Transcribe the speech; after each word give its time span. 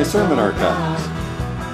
my 0.00 0.04
sermon 0.04 0.38
archives. 0.38 1.02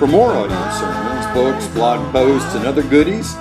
For 0.00 0.08
more 0.08 0.32
audio 0.32 0.58
sermons, 0.80 1.26
books, 1.32 1.68
blog 1.68 2.12
posts, 2.12 2.56
and 2.56 2.66
other 2.66 2.82
goodies, 2.82 3.36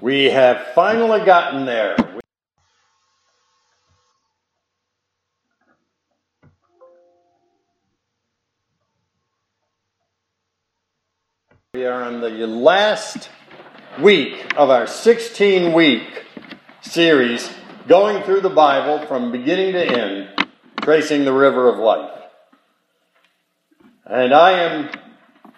We 0.00 0.24
have 0.24 0.66
finally 0.74 1.24
gotten 1.24 1.66
there. 1.66 1.94
We 11.78 11.86
are 11.86 12.02
on 12.02 12.20
the 12.20 12.30
last 12.44 13.30
week 14.00 14.52
of 14.56 14.68
our 14.68 14.88
16 14.88 15.72
week 15.72 16.24
series 16.80 17.48
going 17.86 18.24
through 18.24 18.40
the 18.40 18.50
Bible 18.50 19.06
from 19.06 19.30
beginning 19.30 19.74
to 19.74 19.84
end, 19.86 20.48
tracing 20.82 21.24
the 21.24 21.32
river 21.32 21.68
of 21.72 21.78
life. 21.78 22.10
And 24.04 24.34
I 24.34 24.58
am 24.58 24.90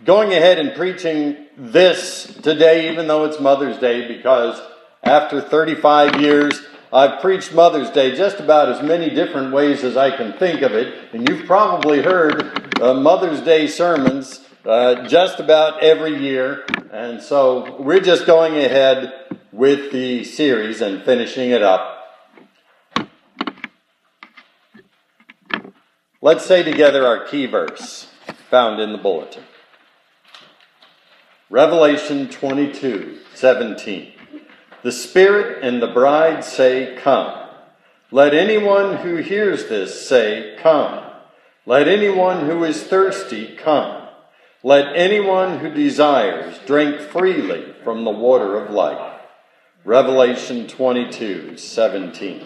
going 0.05 0.31
ahead 0.35 0.59
and 0.59 0.75
preaching 0.75 1.47
this 1.57 2.27
today, 2.43 2.93
even 2.93 3.09
though 3.09 3.25
it's 3.25 3.41
Mother's 3.41 3.79
Day, 3.79 4.07
because 4.07 4.61
after 5.03 5.41
35 5.41 6.21
years, 6.21 6.61
I've 6.93 7.23
preached 7.23 7.55
Mother's 7.55 7.89
Day 7.89 8.15
just 8.15 8.41
about 8.41 8.69
as 8.69 8.83
many 8.83 9.09
different 9.09 9.55
ways 9.55 9.85
as 9.85 9.97
I 9.97 10.15
can 10.15 10.35
think 10.35 10.61
of 10.61 10.73
it. 10.73 11.15
And 11.15 11.27
you've 11.27 11.47
probably 11.47 12.03
heard 12.03 12.79
uh, 12.79 12.93
Mother's 12.93 13.41
Day 13.41 13.67
sermons 13.67 14.45
uh, 14.65 15.07
just 15.07 15.41
about 15.41 15.83
every 15.83 16.17
year. 16.17 16.65
And 16.93 17.23
so 17.23 17.77
we're 17.81 18.01
just 18.01 18.27
going 18.27 18.57
ahead 18.57 19.39
with 19.53 19.93
the 19.93 20.25
series 20.25 20.81
and 20.81 21.03
finishing 21.03 21.51
it 21.51 21.63
up. 21.63 21.97
Let's 26.23 26.45
say 26.45 26.63
together 26.63 27.07
our 27.07 27.25
key 27.27 27.47
verse 27.47 28.09
found 28.51 28.81
in 28.81 28.93
the 28.93 28.99
bulletin. 28.99 29.45
Revelation 31.49 32.29
22 32.29 33.19
17. 33.35 34.13
The 34.83 34.93
Spirit 34.93 35.63
and 35.63 35.83
the 35.83 35.89
bride 35.89 36.45
say, 36.45 36.97
Come. 37.01 37.49
Let 38.11 38.35
anyone 38.35 38.99
who 38.99 39.17
hears 39.17 39.69
this 39.69 40.07
say, 40.07 40.57
Come. 40.61 41.05
Let 41.67 41.89
anyone 41.89 42.47
who 42.47 42.65
is 42.65 42.83
thirsty 42.83 43.55
come. 43.57 44.00
Let 44.63 44.95
anyone 44.95 45.59
who 45.59 45.73
desires 45.73 46.59
drink 46.67 47.01
freely 47.01 47.73
from 47.83 48.05
the 48.05 48.11
water 48.11 48.63
of 48.63 48.71
life. 48.71 49.23
Revelation 49.87 50.67
22 50.67 51.57
17. 51.57 52.45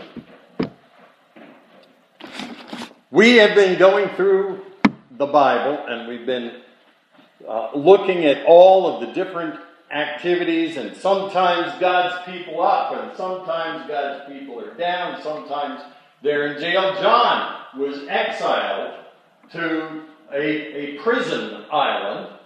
We 3.10 3.36
have 3.36 3.56
been 3.56 3.76
going 3.80 4.10
through 4.10 4.64
the 5.10 5.26
Bible 5.26 5.84
and 5.88 6.06
we've 6.06 6.24
been 6.24 6.60
uh, 7.48 7.70
looking 7.74 8.24
at 8.26 8.46
all 8.46 8.94
of 8.94 9.06
the 9.06 9.12
different 9.12 9.58
activities, 9.90 10.76
and 10.76 10.96
sometimes 10.96 11.78
God's 11.80 12.24
people 12.24 12.62
up, 12.62 12.92
and 12.92 13.16
sometimes 13.16 13.88
God's 13.88 14.32
people 14.32 14.60
are 14.60 14.74
down, 14.74 15.20
sometimes 15.22 15.80
they're 16.22 16.54
in 16.54 16.60
jail. 16.60 16.94
John 17.00 17.60
was 17.76 18.06
exiled 18.08 19.00
to 19.52 20.02
a, 20.32 20.40
a 20.40 21.02
prison 21.02 21.64
island, 21.70 22.38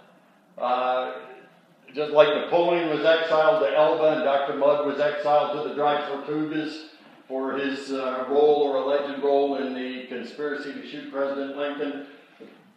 uh, 0.57 1.13
just 1.93 2.11
like 2.11 2.27
Napoleon 2.27 2.89
was 2.89 3.05
exiled 3.05 3.61
to 3.61 3.75
Elba, 3.75 4.17
and 4.17 4.23
Dr. 4.23 4.57
Mudd 4.57 4.85
was 4.85 4.99
exiled 4.99 5.63
to 5.63 5.69
the 5.69 5.75
Dry 5.75 6.01
Tortugas 6.01 6.89
for 7.27 7.57
his 7.57 7.91
uh, 7.91 8.25
role 8.29 8.63
or 8.63 8.77
alleged 8.77 9.23
role 9.23 9.57
in 9.57 9.73
the 9.73 10.07
conspiracy 10.07 10.73
to 10.73 10.87
shoot 10.87 11.11
President 11.11 11.57
Lincoln. 11.57 12.07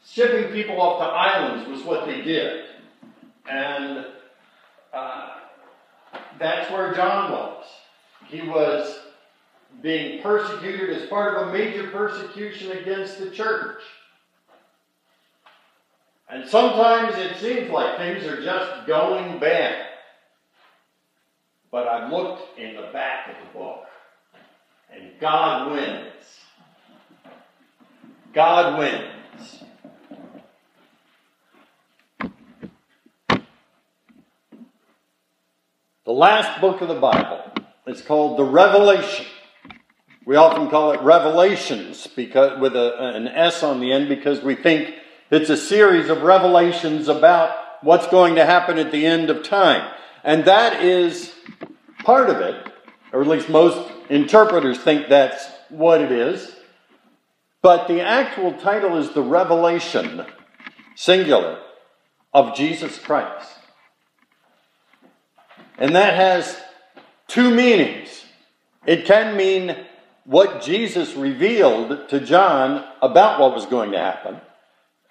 Shipping 0.05 0.53
people 0.53 0.81
off 0.81 0.99
to 0.99 1.05
islands 1.05 1.69
was 1.69 1.83
what 1.83 2.07
they 2.07 2.23
did. 2.23 2.67
And 3.49 4.07
uh, 4.93 5.31
that's 6.39 6.71
where 6.71 6.95
John 6.95 7.33
was. 7.33 7.65
He 8.29 8.43
was 8.43 9.01
being 9.81 10.23
persecuted 10.23 10.91
as 10.91 11.09
part 11.09 11.37
of 11.37 11.49
a 11.49 11.53
major 11.53 11.89
persecution 11.89 12.73
against 12.73 13.19
the 13.19 13.31
church. 13.31 13.83
And 16.33 16.49
sometimes 16.49 17.15
it 17.19 17.37
seems 17.37 17.69
like 17.69 17.99
things 17.99 18.25
are 18.25 18.43
just 18.43 18.87
going 18.87 19.39
bad. 19.39 19.85
But 21.71 21.87
I've 21.87 22.11
looked 22.11 22.59
in 22.59 22.75
the 22.75 22.89
back 22.91 23.29
of 23.29 23.35
the 23.37 23.59
book, 23.59 23.85
and 24.91 25.11
God 25.21 25.73
wins. 25.73 26.25
God 28.33 28.79
wins. 28.79 29.63
The 36.07 36.13
last 36.13 36.63
book 36.63 36.81
of 36.81 36.89
the 36.89 36.95
Bible 36.95 37.43
is 37.87 38.01
called 38.01 38.39
the 38.39 38.45
Revelation. 38.45 39.27
We 40.25 40.37
often 40.37 40.71
call 40.71 40.93
it 40.93 41.03
Revelations 41.03 42.07
because 42.07 42.59
with 42.59 42.75
a, 42.75 42.97
an 42.99 43.29
S 43.29 43.63
on 43.63 43.81
the 43.81 43.93
end 43.93 44.09
because 44.09 44.43
we 44.43 44.55
think 44.55 44.95
it's 45.33 45.49
a 45.49 45.57
series 45.57 46.11
of 46.11 46.23
revelations 46.23 47.09
about 47.09 47.57
what's 47.81 48.07
going 48.09 48.35
to 48.35 48.45
happen 48.45 48.79
at 48.79 48.93
the 48.93 49.07
end 49.07 49.31
of 49.31 49.43
time. 49.43 49.91
And 50.23 50.45
that 50.45 50.83
is 50.85 51.33
part 52.05 52.29
of 52.29 52.37
it, 52.37 52.71
or 53.13 53.23
at 53.23 53.27
least 53.27 53.49
most 53.49 53.91
interpreters 54.11 54.79
think 54.79 55.09
that's 55.09 55.47
what 55.71 56.03
it 56.03 56.13
is. 56.13 56.55
But 57.63 57.89
the 57.89 58.03
actual 58.03 58.53
title 58.53 58.99
is 58.99 59.11
the 59.11 59.23
Revelation, 59.23 60.27
singular, 60.97 61.61
of 62.35 62.55
Jesus 62.55 62.99
Christ. 62.99 63.49
And 65.79 65.97
that 65.97 66.15
has 66.15 66.61
two 67.27 67.55
meanings. 67.55 68.25
It 68.87 69.07
can 69.07 69.37
mean 69.37 69.77
what 70.25 70.61
Jesus 70.61 71.15
revealed 71.15 72.11
to 72.11 72.21
John 72.21 72.85
about 73.01 73.41
what 73.41 73.55
was 73.55 73.65
going 73.65 73.93
to 73.93 73.99
happen. 73.99 74.41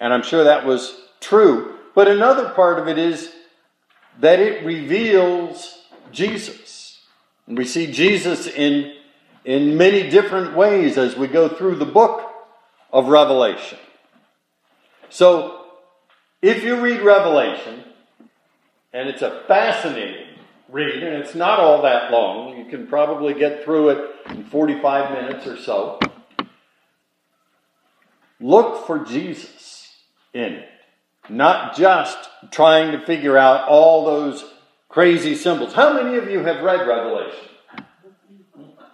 And 0.02 0.12
I'm 0.12 0.24
sure 0.24 0.46
that 0.46 0.66
was 0.66 1.00
true. 1.22 1.76
But 1.94 2.08
another 2.08 2.50
part 2.50 2.80
of 2.80 2.88
it 2.88 2.98
is 2.98 3.32
that 4.20 4.40
it 4.40 4.66
reveals 4.66 5.84
Jesus. 6.12 7.00
And 7.46 7.56
we 7.56 7.66
see 7.66 7.92
Jesus 7.92 8.48
in, 8.48 8.96
in 9.46 9.78
many 9.78 10.10
different 10.10 10.58
ways 10.58 10.98
as 10.98 11.16
we 11.16 11.28
go 11.28 11.48
through 11.48 11.76
the 11.76 11.86
book 11.86 12.32
of 12.92 13.10
Revelation. 13.10 13.78
So, 15.10 15.66
if 16.42 16.64
you 16.64 16.82
read 16.82 17.02
Revelation, 17.02 17.84
and 18.94 19.08
it's 19.08 19.22
a 19.22 19.44
fascinating 19.48 20.26
read, 20.68 21.04
and 21.04 21.18
it's 21.18 21.36
not 21.36 21.60
all 21.60 21.84
that 21.84 22.12
long. 22.12 22.58
You 22.58 22.66
can 22.66 22.88
probably 22.88 23.36
get 23.36 23.64
through 23.64 23.90
it 23.90 24.16
in 24.30 24.46
45 24.46 25.12
minutes 25.12 25.46
or 25.46 25.58
so. 25.58 26.00
Look 28.40 28.88
for 28.88 29.00
Jesus 29.00 29.61
in 30.34 30.54
it, 30.54 30.70
not 31.30 31.76
just 31.76 32.18
trying 32.52 32.92
to 32.92 33.06
figure 33.06 33.38
out 33.38 33.68
all 33.68 34.06
those 34.06 34.46
crazy 34.90 35.36
symbols. 35.36 35.74
How 35.74 35.94
many 35.94 36.18
of 36.18 36.30
you 36.30 36.40
have 36.40 36.64
read 36.64 36.88
Revelation? 36.88 37.50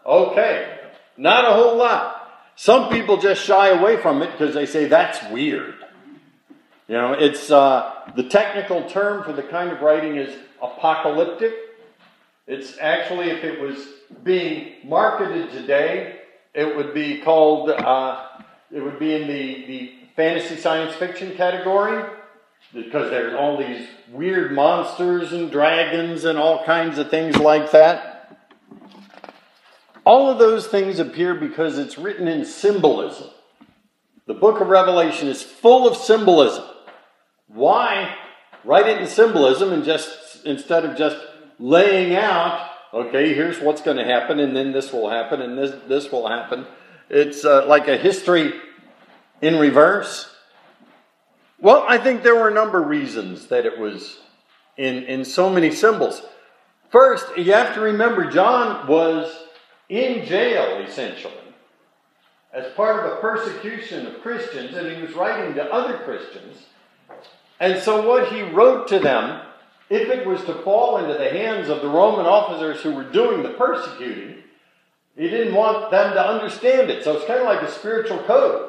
Okay, 0.06 0.80
not 1.18 1.46
a 1.46 1.54
whole 1.54 1.78
lot. 1.78 2.14
Some 2.56 2.90
people 2.90 3.18
just 3.18 3.44
shy 3.44 3.70
away 3.70 3.98
from 3.98 4.22
it 4.22 4.32
because 4.32 4.56
they 4.56 4.66
say 4.66 4.86
that's 4.86 5.20
weird. 5.32 5.76
You 6.88 6.96
know, 6.96 7.14
it's 7.14 7.52
uh, 7.52 8.12
the 8.16 8.24
technical 8.24 8.90
term 8.90 9.24
for 9.24 9.34
the 9.34 9.44
kind 9.44 9.72
of 9.72 9.82
writing 9.82 10.16
is 10.16 10.34
apocalyptic. 10.62 11.54
It's 12.48 12.78
actually, 12.80 13.30
if 13.30 13.44
it 13.44 13.60
was 13.60 13.86
being 14.24 14.76
marketed 14.86 15.52
today, 15.52 16.22
it 16.54 16.76
would 16.76 16.94
be 16.94 17.20
called, 17.20 17.70
uh, 17.70 18.26
it 18.72 18.80
would 18.80 19.00
be 19.00 19.14
in 19.14 19.28
the, 19.28 19.66
the 19.68 19.94
fantasy 20.18 20.58
science 20.58 20.96
fiction 20.96 21.36
category 21.36 22.04
because 22.74 23.12
there's 23.12 23.36
all 23.36 23.56
these 23.56 23.88
weird 24.12 24.52
monsters 24.52 25.32
and 25.32 25.52
dragons 25.52 26.26
and 26.26 26.40
all 26.40 26.66
kinds 26.66 26.98
of 26.98 27.12
things 27.12 27.38
like 27.38 27.70
that. 27.72 28.50
All 30.04 30.28
of 30.28 30.40
those 30.40 30.66
things 30.66 30.98
appear 30.98 31.36
because 31.36 31.78
it's 31.78 32.00
written 32.00 32.28
in 32.28 32.46
symbolism. 32.46 33.30
The 34.26 34.34
book 34.34 34.60
of 34.60 34.70
Revelation 34.70 35.28
is 35.28 35.44
full 35.44 35.88
of 35.88 35.96
symbolism. 35.96 36.64
Why 37.48 38.16
write 38.66 38.88
it 38.88 39.00
in 39.00 39.08
symbolism 39.08 39.72
and 39.72 39.84
just 39.84 40.46
instead 40.48 40.84
of 40.84 40.98
just 40.98 41.18
laying 41.60 42.16
out, 42.16 42.72
okay, 42.92 43.36
here's 43.36 43.60
what's 43.60 43.82
going 43.82 43.98
to 43.98 44.04
happen, 44.04 44.40
and 44.40 44.56
then 44.56 44.72
this 44.72 44.92
will 44.92 45.10
happen, 45.10 45.44
and 45.44 45.58
this, 45.58 45.76
this 45.88 46.12
will 46.12 46.28
happen. 46.28 46.66
it's 47.08 47.46
uh, 47.46 47.68
like 47.68 47.88
a 47.88 47.98
history 47.98 48.54
in 49.42 49.58
reverse? 49.58 50.30
Well, 51.60 51.86
I 51.88 51.98
think 51.98 52.24
there 52.24 52.36
were 52.36 52.50
a 52.50 52.54
number 52.54 52.82
of 52.82 52.88
reasons 52.88 53.48
that 53.48 53.66
it 53.66 53.80
was 53.80 54.18
in, 54.78 55.04
in 55.04 55.26
so 55.26 55.50
many 55.50 55.72
symbols. 55.72 56.22
First, 56.92 57.38
you 57.38 57.52
have 57.54 57.74
to 57.76 57.82
remember 57.82 58.30
John 58.30 58.88
was 58.88 59.36
in 59.90 60.26
jail 60.26 60.84
essentially 60.88 61.34
as 62.54 62.72
part 62.74 63.06
of 63.06 63.12
a 63.12 63.16
persecution 63.18 64.08
of 64.08 64.22
Christians, 64.22 64.76
and 64.76 64.88
he 64.96 65.02
was 65.02 65.14
writing 65.14 65.54
to 65.56 65.72
other 65.72 65.98
Christians. 66.00 66.58
And 67.60 67.82
so, 67.82 68.08
what 68.08 68.32
he 68.32 68.42
wrote 68.42 68.88
to 68.90 69.00
them, 69.00 69.42
if 69.90 70.10
it 70.10 70.26
was 70.26 70.44
to 70.46 70.54
fall 70.64 70.98
into 70.98 71.14
the 71.14 71.30
hands 71.30 71.70
of 71.70 71.82
the 71.82 71.90
Roman 71.90 72.26
officers 72.26 72.82
who 72.82 72.92
were 72.92 73.04
doing 73.04 73.44
the 73.44 73.50
persecuting, 73.50 74.44
he 75.16 75.30
didn't 75.30 75.56
want 75.56 75.92
them 75.92 76.14
to 76.14 76.28
understand 76.28 76.90
it. 76.90 77.04
So, 77.04 77.18
it's 77.18 77.26
kind 77.26 77.40
of 77.40 77.46
like 77.46 77.62
a 77.62 77.72
spiritual 77.72 78.20
code. 78.24 78.67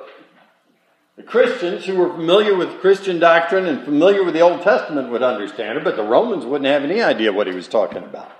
The 1.18 1.24
Christians 1.24 1.84
who 1.84 1.96
were 1.96 2.10
familiar 2.10 2.54
with 2.54 2.80
Christian 2.80 3.18
doctrine 3.18 3.66
and 3.66 3.84
familiar 3.84 4.22
with 4.22 4.34
the 4.34 4.40
Old 4.40 4.62
Testament 4.62 5.10
would 5.10 5.24
understand 5.24 5.76
it, 5.76 5.82
but 5.82 5.96
the 5.96 6.04
Romans 6.04 6.46
wouldn't 6.46 6.70
have 6.70 6.84
any 6.84 7.02
idea 7.02 7.32
what 7.32 7.48
he 7.48 7.52
was 7.52 7.66
talking 7.66 8.04
about. 8.04 8.30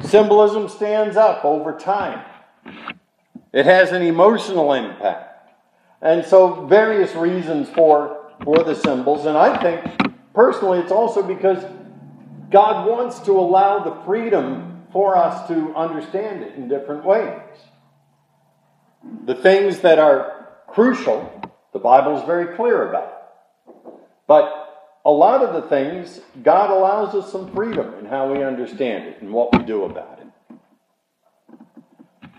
Symbolism 0.00 0.70
stands 0.70 1.14
up 1.18 1.44
over 1.44 1.78
time. 1.78 2.24
It 3.52 3.66
has 3.66 3.92
an 3.92 4.00
emotional 4.00 4.72
impact. 4.72 5.50
And 6.00 6.24
so 6.24 6.64
various 6.64 7.14
reasons 7.14 7.68
for, 7.68 8.32
for 8.42 8.64
the 8.64 8.74
symbols. 8.74 9.26
And 9.26 9.36
I 9.36 9.58
think 9.58 10.14
personally 10.32 10.78
it's 10.78 10.92
also 10.92 11.22
because 11.22 11.62
God 12.50 12.88
wants 12.88 13.18
to 13.20 13.32
allow 13.32 13.80
the 13.80 14.02
freedom 14.06 14.86
for 14.90 15.18
us 15.18 15.46
to 15.48 15.74
understand 15.74 16.42
it 16.42 16.54
in 16.54 16.66
different 16.66 17.04
ways. 17.04 17.42
The 19.26 19.34
things 19.34 19.80
that 19.80 19.98
are 19.98 20.35
crucial, 20.76 21.32
the 21.72 21.78
Bible 21.78 22.18
is 22.18 22.24
very 22.26 22.54
clear 22.54 22.90
about. 22.90 23.08
it. 23.66 23.92
But 24.26 24.98
a 25.06 25.10
lot 25.10 25.42
of 25.42 25.54
the 25.54 25.66
things, 25.70 26.20
God 26.42 26.70
allows 26.70 27.14
us 27.14 27.32
some 27.32 27.50
freedom 27.54 27.94
in 27.94 28.04
how 28.04 28.30
we 28.30 28.44
understand 28.44 29.08
it 29.08 29.22
and 29.22 29.32
what 29.32 29.56
we 29.56 29.64
do 29.64 29.84
about 29.84 30.20
it. 30.20 30.26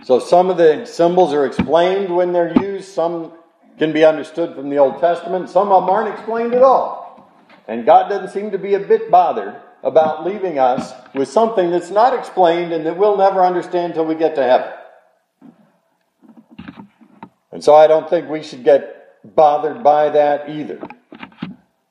So 0.03 0.19
some 0.19 0.51
of 0.51 0.57
the 0.57 0.85
symbols 0.85 1.33
are 1.33 1.47
explained 1.47 2.15
when 2.15 2.31
they're 2.31 2.55
used, 2.61 2.89
some 2.89 3.33
can 3.79 3.91
be 3.91 4.05
understood 4.05 4.53
from 4.55 4.69
the 4.69 4.77
Old 4.77 4.99
Testament, 4.99 5.49
some 5.49 5.71
of 5.71 5.81
them 5.81 5.89
aren't 5.89 6.13
explained 6.13 6.53
at 6.53 6.61
all. 6.61 7.33
And 7.67 7.87
God 7.87 8.07
doesn't 8.07 8.29
seem 8.39 8.51
to 8.51 8.59
be 8.59 8.75
a 8.75 8.79
bit 8.79 9.09
bothered 9.09 9.55
about 9.81 10.27
leaving 10.27 10.59
us 10.59 10.93
with 11.15 11.27
something 11.27 11.71
that's 11.71 11.89
not 11.89 12.13
explained 12.13 12.71
and 12.71 12.85
that 12.85 12.97
we'll 12.97 13.17
never 13.17 13.41
understand 13.43 13.93
until 13.93 14.05
we 14.05 14.13
get 14.13 14.35
to 14.35 14.43
heaven. 14.43 14.76
And 17.51 17.63
so 17.63 17.75
I 17.75 17.87
don't 17.87 18.09
think 18.09 18.29
we 18.29 18.43
should 18.43 18.63
get 18.63 18.97
bothered 19.35 19.83
by 19.83 20.09
that 20.09 20.49
either. 20.49 20.79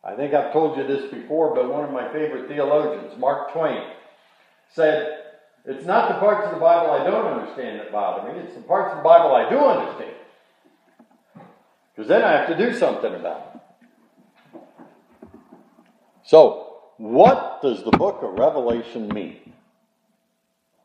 I 0.04 0.14
think 0.14 0.34
I've 0.34 0.52
told 0.52 0.76
you 0.76 0.86
this 0.86 1.10
before, 1.10 1.54
but 1.54 1.70
one 1.70 1.84
of 1.84 1.90
my 1.90 2.12
favorite 2.12 2.48
theologians, 2.48 3.18
Mark 3.18 3.52
Twain, 3.52 3.82
said, 4.72 5.24
It's 5.64 5.84
not 5.84 6.08
the 6.08 6.18
parts 6.20 6.46
of 6.46 6.54
the 6.54 6.60
Bible 6.60 6.92
I 6.92 7.04
don't 7.04 7.26
understand 7.26 7.80
that 7.80 7.90
bother 7.90 8.32
me, 8.32 8.40
it's 8.40 8.54
the 8.54 8.62
parts 8.62 8.92
of 8.92 8.98
the 8.98 9.02
Bible 9.02 9.34
I 9.34 9.50
do 9.50 9.58
understand. 9.58 10.14
Because 11.94 12.08
then 12.08 12.22
I 12.22 12.32
have 12.32 12.48
to 12.48 12.56
do 12.56 12.76
something 12.76 13.14
about 13.14 13.52
it. 13.54 14.60
So, 16.24 16.78
what 16.98 17.60
does 17.62 17.82
the 17.82 17.90
book 17.90 18.22
of 18.22 18.38
Revelation 18.38 19.08
mean? 19.08 19.52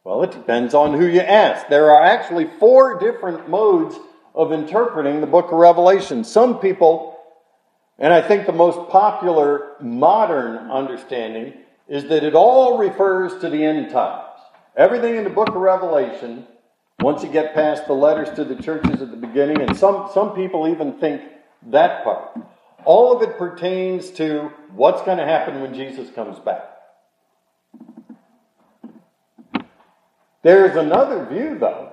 Well, 0.04 0.24
it 0.24 0.32
depends 0.32 0.74
on 0.74 0.94
who 0.94 1.06
you 1.06 1.20
ask. 1.20 1.68
There 1.68 1.92
are 1.92 2.04
actually 2.04 2.50
four 2.60 2.98
different 2.98 3.50
modes 3.50 4.00
of 4.34 4.52
interpreting 4.52 5.22
the 5.22 5.28
book 5.28 5.48
of 5.48 5.58
Revelation. 5.58 6.24
Some 6.24 6.60
people, 6.60 7.18
and 8.00 8.14
I 8.14 8.22
think 8.22 8.46
the 8.46 8.54
most 8.54 8.90
popular 8.90 9.74
modern 9.82 10.70
understanding, 10.72 11.54
is 11.88 12.06
that 12.06 12.24
it 12.24 12.36
all 12.36 12.78
refers 12.78 13.40
to 13.42 13.50
the 13.50 13.64
end 13.64 13.92
times. 13.92 14.28
Everything 14.78 15.16
in 15.18 15.24
the 15.26 15.30
book 15.30 15.50
of 15.50 15.56
Revelation, 15.56 16.48
once 17.02 17.24
you 17.24 17.30
get 17.30 17.54
past 17.54 17.88
the 17.88 17.94
letters 17.94 18.34
to 18.36 18.46
the 18.46 18.56
churches 18.62 19.02
at 19.02 19.12
the 19.12 19.18
beginning, 19.18 19.62
and 19.62 19.76
some, 19.76 20.10
some 20.14 20.34
people 20.34 20.68
even 20.70 20.94
think 21.00 21.22
that 21.68 22.04
part, 22.04 22.40
all 22.86 23.16
of 23.16 23.22
it 23.22 23.38
pertains 23.38 24.12
to 24.12 24.52
what's 24.74 25.02
going 25.02 25.18
to 25.18 25.26
happen 25.26 25.62
when 25.62 25.74
Jesus 25.74 26.10
comes 26.12 26.40
back. 26.40 26.64
There's 30.44 30.76
another 30.76 31.26
view, 31.26 31.60
though, 31.60 31.91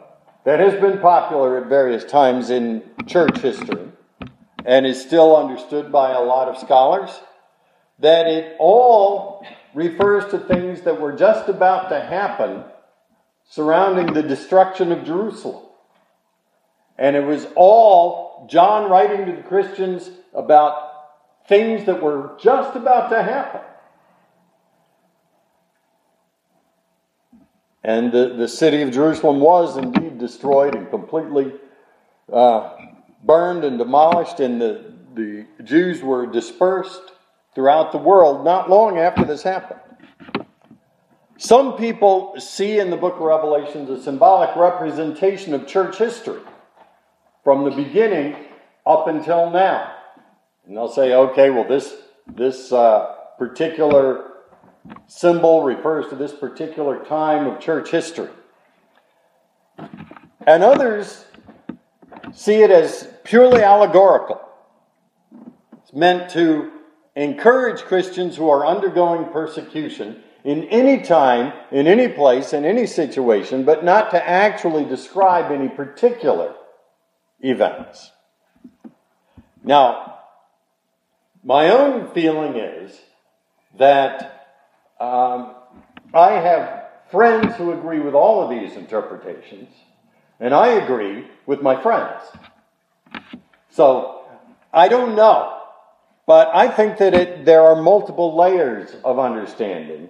that 0.49 0.61
has 0.61 0.81
been 0.81 0.99
popular 0.99 1.61
at 1.61 1.69
various 1.69 2.05
times 2.05 2.49
in 2.49 2.83
church 3.07 3.37
history 3.41 3.87
and 4.65 4.87
is 4.87 4.99
still 4.99 5.37
understood 5.37 5.93
by 5.93 6.13
a 6.13 6.23
lot 6.23 6.49
of 6.49 6.57
scholars, 6.57 7.11
that 7.99 8.27
it 8.27 8.57
all 8.59 9.47
refers 9.75 10.25
to 10.31 10.39
things 10.39 10.81
that 10.81 10.99
were 10.99 11.13
just 11.13 11.51
about 11.51 11.91
to 11.91 12.01
happen 12.01 12.65
surrounding 13.45 14.15
the 14.15 14.23
destruction 14.23 14.91
of 14.91 15.05
Jerusalem. 15.05 15.67
And 16.97 17.15
it 17.15 17.27
was 17.27 17.47
all 17.55 18.49
John 18.49 18.91
writing 18.91 19.27
to 19.27 19.33
the 19.33 19.47
Christians 19.47 20.09
about 20.33 21.47
things 21.47 21.85
that 21.85 22.03
were 22.03 22.39
just 22.41 22.75
about 22.75 23.11
to 23.11 23.23
happen. 23.23 23.61
And 27.85 28.13
the, 28.13 28.35
the 28.37 28.49
city 28.49 28.83
of 28.83 28.91
Jerusalem 28.91 29.41
was 29.41 29.77
indeed 29.77 30.19
destroyed 30.19 30.75
and 30.75 30.91
completely 30.91 31.53
uh, 32.33 32.77
burned 33.25 33.65
and 33.65 33.79
demolished, 33.79 34.41
and 34.41 34.61
the, 34.61 34.93
the 35.15 35.47
Jews 35.63 36.03
were 36.03 36.27
dispersed 36.27 37.13
throughout 37.55 37.93
the 37.93 37.99
world 37.99 38.45
not 38.45 38.69
long 38.69 38.99
after 38.99 39.25
this 39.25 39.43
happened. 39.43 39.81
Some 41.39 41.77
people 41.77 42.35
see 42.39 42.81
in 42.81 42.91
the 42.91 42.97
book 42.97 43.15
of 43.15 43.21
Revelations 43.21 43.89
a 43.91 44.03
symbolic 44.03 44.57
representation 44.57 45.55
of 45.55 45.69
church 45.69 45.97
history 45.99 46.41
from 47.45 47.65
the 47.65 47.71
beginning 47.71 48.35
up 48.85 49.07
until 49.07 49.49
now. 49.51 49.95
And 50.67 50.77
they'll 50.77 50.89
say, 50.89 51.15
okay, 51.15 51.51
well, 51.51 51.67
this, 51.67 51.95
this 52.27 52.73
uh, 52.73 53.15
particular 53.39 54.33
symbol 55.07 55.63
refers 55.63 56.09
to 56.09 56.17
this 56.17 56.33
particular 56.33 57.05
time 57.05 57.47
of 57.47 57.61
church 57.61 57.91
history. 57.91 58.31
And 60.47 60.63
others 60.63 61.25
see 62.33 62.63
it 62.63 62.71
as 62.71 63.09
purely 63.25 63.63
allegorical. 63.63 64.41
It's 65.83 65.93
meant 65.93 66.31
to 66.31 66.71
encourage 67.15 67.83
Christians 67.83 68.37
who 68.37 68.49
are 68.49 68.67
undergoing 68.67 69.33
persecution 69.33 70.23
in 70.45 70.65
any 70.65 71.03
time, 71.03 71.53
in 71.71 71.87
any 71.87 72.09
place, 72.09 72.53
in 72.53 72.65
any 72.65 72.87
situation, 72.87 73.65
but 73.65 73.85
not 73.85 74.11
to 74.13 74.29
actually 74.29 74.85
describe 74.85 75.51
any 75.51 75.69
particular 75.69 76.55
events. 77.41 78.13
Now, 79.63 80.21
my 81.43 81.71
own 81.71 82.13
feeling 82.15 82.57
is 82.57 82.99
that 83.79 84.38
um, 85.01 85.55
I 86.13 86.33
have 86.33 86.89
friends 87.11 87.55
who 87.57 87.73
agree 87.73 88.01
with 88.01 88.15
all 88.15 88.43
of 88.43 88.51
these 88.51 88.77
interpretations, 88.77 89.69
and 90.41 90.55
I 90.55 90.69
agree 90.69 91.27
with 91.47 91.63
my 91.63 91.81
friends. 91.81 92.23
So 93.71 94.25
I 94.73 94.89
don't 94.89 95.15
know, 95.15 95.63
but 96.27 96.49
I 96.55 96.69
think 96.69 96.99
that 96.99 97.15
it, 97.15 97.45
there 97.45 97.63
are 97.63 97.81
multiple 97.81 98.37
layers 98.37 98.95
of 99.05 99.19
understanding. 99.19 100.09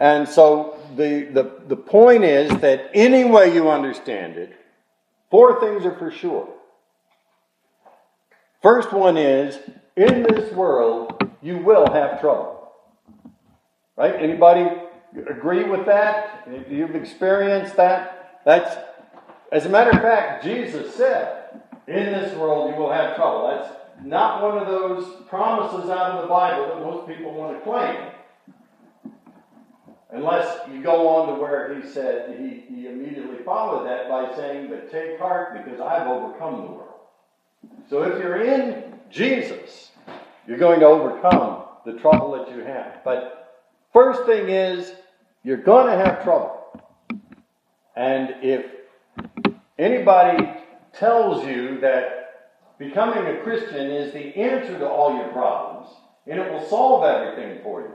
And 0.00 0.28
so 0.28 0.78
the, 0.96 1.28
the, 1.32 1.52
the 1.68 1.76
point 1.76 2.24
is 2.24 2.50
that 2.60 2.90
any 2.94 3.24
way 3.24 3.54
you 3.54 3.70
understand 3.70 4.36
it, 4.36 4.52
four 5.30 5.60
things 5.60 5.86
are 5.86 5.96
for 5.96 6.10
sure. 6.10 6.48
First 8.62 8.92
one 8.92 9.16
is 9.16 9.58
in 9.96 10.22
this 10.22 10.52
world, 10.52 11.30
you 11.42 11.58
will 11.58 11.90
have 11.92 12.20
trouble. 12.20 12.61
Right? 13.96 14.14
Anybody 14.18 14.68
agree 15.28 15.64
with 15.64 15.86
that? 15.86 16.48
You've 16.68 16.94
experienced 16.94 17.76
that? 17.76 18.40
That's, 18.44 18.76
as 19.50 19.66
a 19.66 19.68
matter 19.68 19.90
of 19.90 20.00
fact, 20.00 20.44
Jesus 20.44 20.94
said, 20.94 21.60
in 21.86 22.06
this 22.06 22.34
world 22.36 22.70
you 22.70 22.80
will 22.80 22.92
have 22.92 23.16
trouble. 23.16 23.48
That's 23.48 23.76
not 24.04 24.42
one 24.42 24.58
of 24.58 24.66
those 24.66 25.22
promises 25.28 25.90
out 25.90 26.12
of 26.12 26.22
the 26.22 26.28
Bible 26.28 26.66
that 26.68 26.80
most 26.80 27.06
people 27.06 27.34
want 27.34 27.56
to 27.56 27.64
claim. 27.64 28.12
Unless 30.10 30.68
you 30.70 30.82
go 30.82 31.08
on 31.08 31.34
to 31.34 31.40
where 31.40 31.74
he 31.74 31.88
said, 31.88 32.38
he, 32.38 32.74
he 32.74 32.86
immediately 32.86 33.42
followed 33.44 33.86
that 33.86 34.08
by 34.08 34.34
saying, 34.36 34.68
But 34.68 34.90
take 34.90 35.18
heart 35.18 35.64
because 35.64 35.80
I've 35.80 36.06
overcome 36.06 36.56
the 36.56 36.72
world. 36.72 37.00
So 37.88 38.02
if 38.02 38.22
you're 38.22 38.42
in 38.42 38.94
Jesus, 39.10 39.90
you're 40.46 40.58
going 40.58 40.80
to 40.80 40.86
overcome 40.86 41.64
the 41.86 41.94
trouble 41.94 42.32
that 42.32 42.54
you 42.54 42.62
have. 42.62 43.00
But 43.04 43.41
First 43.92 44.24
thing 44.24 44.48
is, 44.48 44.92
you're 45.44 45.58
going 45.58 45.86
to 45.86 46.04
have 46.04 46.22
trouble. 46.22 46.58
And 47.94 48.36
if 48.42 48.64
anybody 49.78 50.48
tells 50.94 51.46
you 51.46 51.80
that 51.80 52.22
becoming 52.78 53.26
a 53.26 53.42
Christian 53.42 53.90
is 53.90 54.12
the 54.12 54.34
answer 54.36 54.78
to 54.78 54.88
all 54.88 55.16
your 55.16 55.28
problems 55.28 55.88
and 56.26 56.40
it 56.40 56.50
will 56.50 56.66
solve 56.68 57.04
everything 57.04 57.62
for 57.62 57.82
you, 57.82 57.92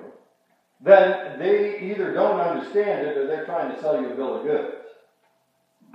then 0.84 1.40
they 1.40 1.80
either 1.80 2.14
don't 2.14 2.40
understand 2.40 3.08
it 3.08 3.18
or 3.18 3.26
they're 3.26 3.46
trying 3.46 3.74
to 3.74 3.82
sell 3.82 4.00
you 4.00 4.12
a 4.12 4.16
bill 4.16 4.40
of 4.40 4.46
goods. 4.46 4.76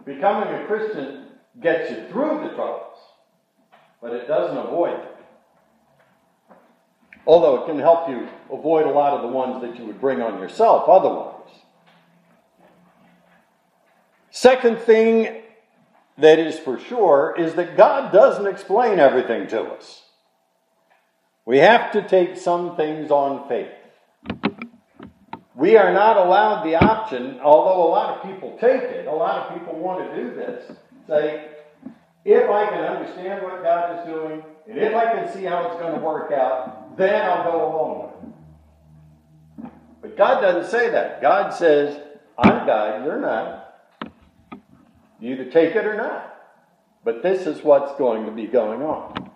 Becoming 0.05 0.53
a 0.53 0.67
Christian 0.67 1.27
gets 1.61 1.91
you 1.91 2.09
through 2.09 2.49
the 2.49 2.55
troubles, 2.55 2.99
but 4.01 4.13
it 4.13 4.27
doesn't 4.27 4.57
avoid 4.57 4.99
them. 4.99 5.12
Although 7.26 7.62
it 7.62 7.67
can 7.67 7.79
help 7.79 8.09
you 8.09 8.29
avoid 8.50 8.87
a 8.87 8.91
lot 8.91 9.14
of 9.14 9.23
the 9.23 9.29
ones 9.29 9.62
that 9.62 9.79
you 9.79 9.87
would 9.87 10.00
bring 10.00 10.21
on 10.21 10.41
yourself 10.41 10.88
otherwise. 10.88 11.33
Second 14.31 14.79
thing 14.79 15.43
that 16.19 16.38
is 16.38 16.59
for 16.59 16.79
sure 16.79 17.35
is 17.38 17.55
that 17.55 17.76
God 17.76 18.12
doesn't 18.12 18.47
explain 18.47 18.99
everything 18.99 19.47
to 19.49 19.62
us. 19.62 20.02
We 21.45 21.59
have 21.59 21.93
to 21.93 22.07
take 22.07 22.37
some 22.37 22.76
things 22.76 23.11
on 23.11 23.49
faith. 23.49 23.71
We 25.55 25.76
are 25.76 25.93
not 25.93 26.17
allowed 26.17 26.64
the 26.64 26.76
option, 26.76 27.38
although 27.41 27.87
a 27.87 27.91
lot 27.91 28.17
of 28.17 28.23
people 28.23 28.57
take 28.61 28.83
it, 28.83 29.07
a 29.07 29.12
lot 29.12 29.47
of 29.47 29.59
people 29.59 29.79
want 29.79 30.09
to 30.09 30.17
do 30.17 30.35
this, 30.35 30.73
say, 31.07 31.49
if 32.25 32.49
I 32.49 32.67
can 32.67 32.81
understand 32.81 33.43
what 33.43 33.62
God 33.62 33.99
is 33.99 34.07
doing, 34.07 34.43
and 34.69 34.79
if 34.79 34.95
I 34.95 35.12
can 35.12 35.33
see 35.33 35.45
how 35.45 35.67
it's 35.67 35.81
going 35.81 35.95
to 35.95 36.00
work 36.00 36.33
out, 36.33 36.82
then 36.97 37.25
I'll 37.25 37.45
go 37.51 37.57
along 37.69 38.03
with 38.03 38.11
it. 39.65 39.73
But 40.03 40.17
God 40.17 40.41
doesn't 40.41 40.71
say 40.71 40.91
that. 40.91 41.23
God 41.23 41.55
says, 41.55 42.01
I'm 42.39 42.67
God, 42.67 43.05
you're 43.05 43.21
not. 43.21 43.63
You 45.21 45.35
either 45.35 45.51
take 45.51 45.77
it 45.77 45.87
or 45.87 45.97
not. 45.97 46.35
But 47.05 47.23
this 47.23 47.47
is 47.47 47.63
what's 47.63 47.97
going 47.99 48.27
to 48.27 48.33
be 48.33 48.47
going 48.47 48.83
on. 48.83 49.31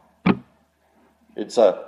It's 1.36 1.58
a, 1.58 1.84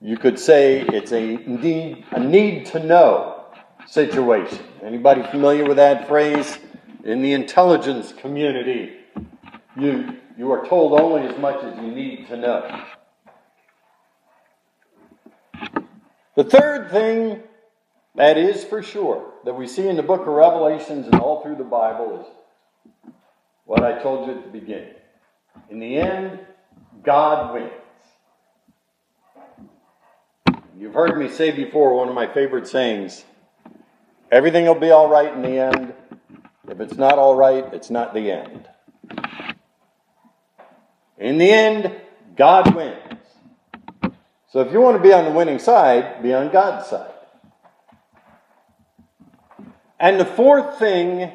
you 0.00 0.16
could 0.16 0.38
say 0.38 0.80
it's 0.80 1.12
a 1.12 1.36
need, 1.36 2.04
a 2.10 2.20
need 2.20 2.66
to 2.66 2.78
know 2.78 3.44
situation. 3.86 4.58
Anybody 4.82 5.22
familiar 5.30 5.64
with 5.64 5.76
that 5.76 6.08
phrase? 6.08 6.58
In 7.04 7.22
the 7.22 7.32
intelligence 7.32 8.12
community, 8.12 8.96
you, 9.78 10.16
you 10.36 10.50
are 10.50 10.66
told 10.66 11.00
only 11.00 11.26
as 11.28 11.38
much 11.38 11.62
as 11.62 11.76
you 11.76 11.90
need 11.92 12.26
to 12.28 12.36
know. 12.36 12.84
The 16.36 16.44
third 16.44 16.90
thing 16.90 17.42
that 18.14 18.36
is 18.36 18.62
for 18.62 18.82
sure 18.82 19.32
that 19.46 19.54
we 19.54 19.66
see 19.66 19.88
in 19.88 19.96
the 19.96 20.02
book 20.02 20.20
of 20.20 20.26
Revelations 20.28 21.06
and 21.06 21.14
all 21.16 21.42
through 21.42 21.56
the 21.56 21.64
Bible 21.64 22.20
is 22.20 22.26
what 23.64 23.82
I 23.82 24.02
told 24.02 24.28
you 24.28 24.36
at 24.36 24.44
the 24.44 24.60
beginning. 24.60 24.94
In 25.70 25.78
the 25.78 25.96
end, 25.96 26.40
God 27.02 27.54
wins. 27.54 27.72
You've 30.78 30.92
heard 30.92 31.18
me 31.18 31.30
say 31.30 31.52
before 31.52 31.94
one 31.94 32.10
of 32.10 32.14
my 32.14 32.26
favorite 32.26 32.68
sayings 32.68 33.24
everything 34.30 34.66
will 34.66 34.74
be 34.74 34.90
all 34.90 35.08
right 35.08 35.32
in 35.32 35.40
the 35.40 35.58
end. 35.58 35.94
If 36.68 36.80
it's 36.80 36.96
not 36.96 37.18
all 37.18 37.34
right, 37.34 37.64
it's 37.72 37.88
not 37.88 38.12
the 38.12 38.30
end. 38.30 38.68
In 41.16 41.38
the 41.38 41.50
end, 41.50 41.92
God 42.36 42.74
wins. 42.74 43.05
So 44.48 44.60
if 44.60 44.72
you 44.72 44.80
want 44.80 44.96
to 44.96 45.02
be 45.02 45.12
on 45.12 45.24
the 45.24 45.32
winning 45.32 45.58
side, 45.58 46.22
be 46.22 46.32
on 46.32 46.50
God's 46.50 46.86
side. 46.88 47.12
And 49.98 50.20
the 50.20 50.24
fourth 50.24 50.78
thing 50.78 51.32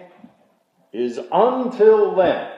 is 0.94 1.20
until 1.32 2.16
then, 2.16 2.52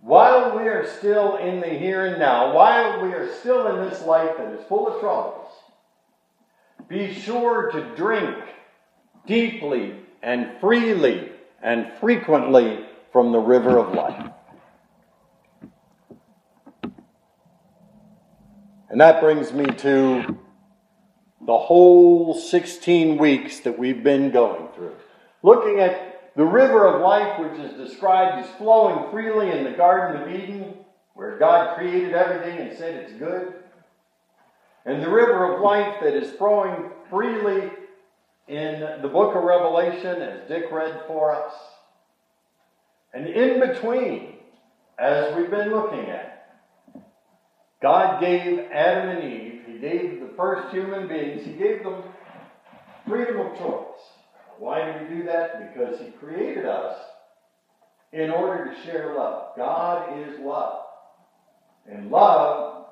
while 0.00 0.56
we 0.56 0.64
are 0.68 0.86
still 0.98 1.36
in 1.36 1.60
the 1.60 1.68
here 1.68 2.06
and 2.06 2.18
now, 2.18 2.54
while 2.54 3.02
we 3.02 3.12
are 3.12 3.32
still 3.34 3.66
in 3.68 3.88
this 3.88 4.02
life 4.04 4.36
that 4.38 4.52
is 4.52 4.64
full 4.66 4.88
of 4.88 5.00
troubles, 5.00 5.50
be 6.88 7.12
sure 7.12 7.70
to 7.72 7.94
drink 7.94 8.36
deeply 9.26 9.94
and 10.22 10.50
freely 10.60 11.30
and 11.62 11.92
frequently 12.00 12.86
from 13.12 13.32
the 13.32 13.38
river 13.38 13.78
of 13.78 13.94
life. 13.94 14.32
And 18.90 19.00
that 19.00 19.20
brings 19.20 19.52
me 19.52 19.66
to 19.66 20.38
the 21.46 21.58
whole 21.58 22.34
16 22.34 23.18
weeks 23.18 23.60
that 23.60 23.78
we've 23.78 24.02
been 24.02 24.30
going 24.30 24.68
through. 24.74 24.94
Looking 25.42 25.80
at 25.80 26.34
the 26.36 26.44
river 26.44 26.86
of 26.86 27.02
life, 27.02 27.38
which 27.38 27.58
is 27.60 27.76
described 27.76 28.44
as 28.44 28.50
flowing 28.56 29.10
freely 29.10 29.50
in 29.50 29.64
the 29.64 29.72
Garden 29.72 30.22
of 30.22 30.28
Eden, 30.30 30.74
where 31.14 31.38
God 31.38 31.76
created 31.76 32.14
everything 32.14 32.58
and 32.58 32.78
said 32.78 32.94
it's 32.94 33.12
good. 33.12 33.54
And 34.86 35.02
the 35.02 35.10
river 35.10 35.52
of 35.52 35.60
life 35.60 35.96
that 36.02 36.14
is 36.14 36.30
flowing 36.36 36.90
freely 37.10 37.70
in 38.46 39.02
the 39.02 39.08
book 39.08 39.34
of 39.34 39.42
Revelation, 39.42 40.22
as 40.22 40.48
Dick 40.48 40.64
read 40.72 41.02
for 41.06 41.34
us. 41.34 41.52
And 43.12 43.26
in 43.26 43.60
between, 43.60 44.34
as 44.98 45.34
we've 45.36 45.50
been 45.50 45.70
looking 45.70 46.06
at, 46.08 46.37
God 47.80 48.20
gave 48.20 48.58
Adam 48.72 49.10
and 49.10 49.32
Eve, 49.32 49.62
He 49.66 49.78
gave 49.78 50.20
the 50.20 50.34
first 50.36 50.74
human 50.74 51.08
beings, 51.08 51.44
He 51.44 51.52
gave 51.52 51.84
them 51.84 52.02
freedom 53.06 53.40
of 53.40 53.58
choice. 53.58 53.88
Why 54.58 54.84
did 54.84 55.08
he 55.08 55.16
do 55.16 55.24
that? 55.26 55.72
Because 55.72 56.00
he 56.00 56.10
created 56.18 56.66
us 56.66 56.96
in 58.12 58.30
order 58.30 58.66
to 58.66 58.82
share 58.84 59.14
love. 59.14 59.56
God 59.56 60.18
is 60.18 60.40
love. 60.40 60.80
And 61.86 62.10
love 62.10 62.84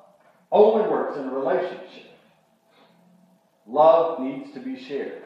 only 0.50 0.88
works 0.88 1.18
in 1.18 1.26
a 1.26 1.32
relationship. 1.32 2.12
Love 3.66 4.20
needs 4.20 4.54
to 4.54 4.60
be 4.60 4.86
shared. 4.88 5.24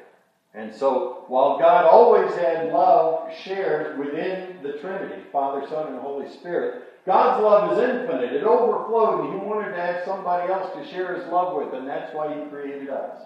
And 0.54 0.74
so, 0.74 1.24
while 1.28 1.58
God 1.58 1.86
always 1.86 2.34
had 2.34 2.72
love 2.72 3.32
shared 3.32 3.98
within 3.98 4.62
the 4.62 4.78
Trinity, 4.78 5.24
Father, 5.32 5.66
Son, 5.68 5.88
and 5.88 5.98
Holy 5.98 6.28
Spirit, 6.28 7.04
God's 7.06 7.42
love 7.42 7.72
is 7.72 7.78
infinite. 7.78 8.34
It 8.34 8.44
overflowed, 8.44 9.24
and 9.24 9.32
He 9.32 9.46
wanted 9.46 9.72
to 9.72 9.80
have 9.80 10.04
somebody 10.04 10.50
else 10.50 10.74
to 10.74 10.84
share 10.84 11.14
His 11.14 11.26
love 11.26 11.54
with, 11.54 11.72
and 11.74 11.86
that's 11.86 12.12
why 12.12 12.34
He 12.34 12.50
created 12.50 12.90
us. 12.90 13.22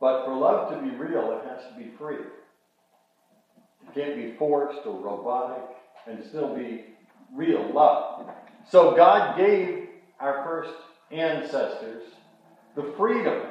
But 0.00 0.24
for 0.24 0.34
love 0.34 0.68
to 0.68 0.76
be 0.76 0.90
real, 0.90 1.32
it 1.32 1.44
has 1.48 1.66
to 1.66 1.74
be 1.74 1.88
free. 1.98 2.26
It 3.82 3.94
can't 3.94 4.14
be 4.14 4.26
forced 4.38 4.86
or 4.86 4.96
robotic 4.96 5.64
and 6.06 6.22
still 6.22 6.54
be 6.54 6.84
real 7.34 7.68
love. 7.72 8.28
So 8.64 8.94
God 8.96 9.36
gave 9.36 9.88
our 10.20 10.36
first 10.44 10.74
ancestors 11.10 12.04
the 12.76 12.84
freedom 12.84 13.47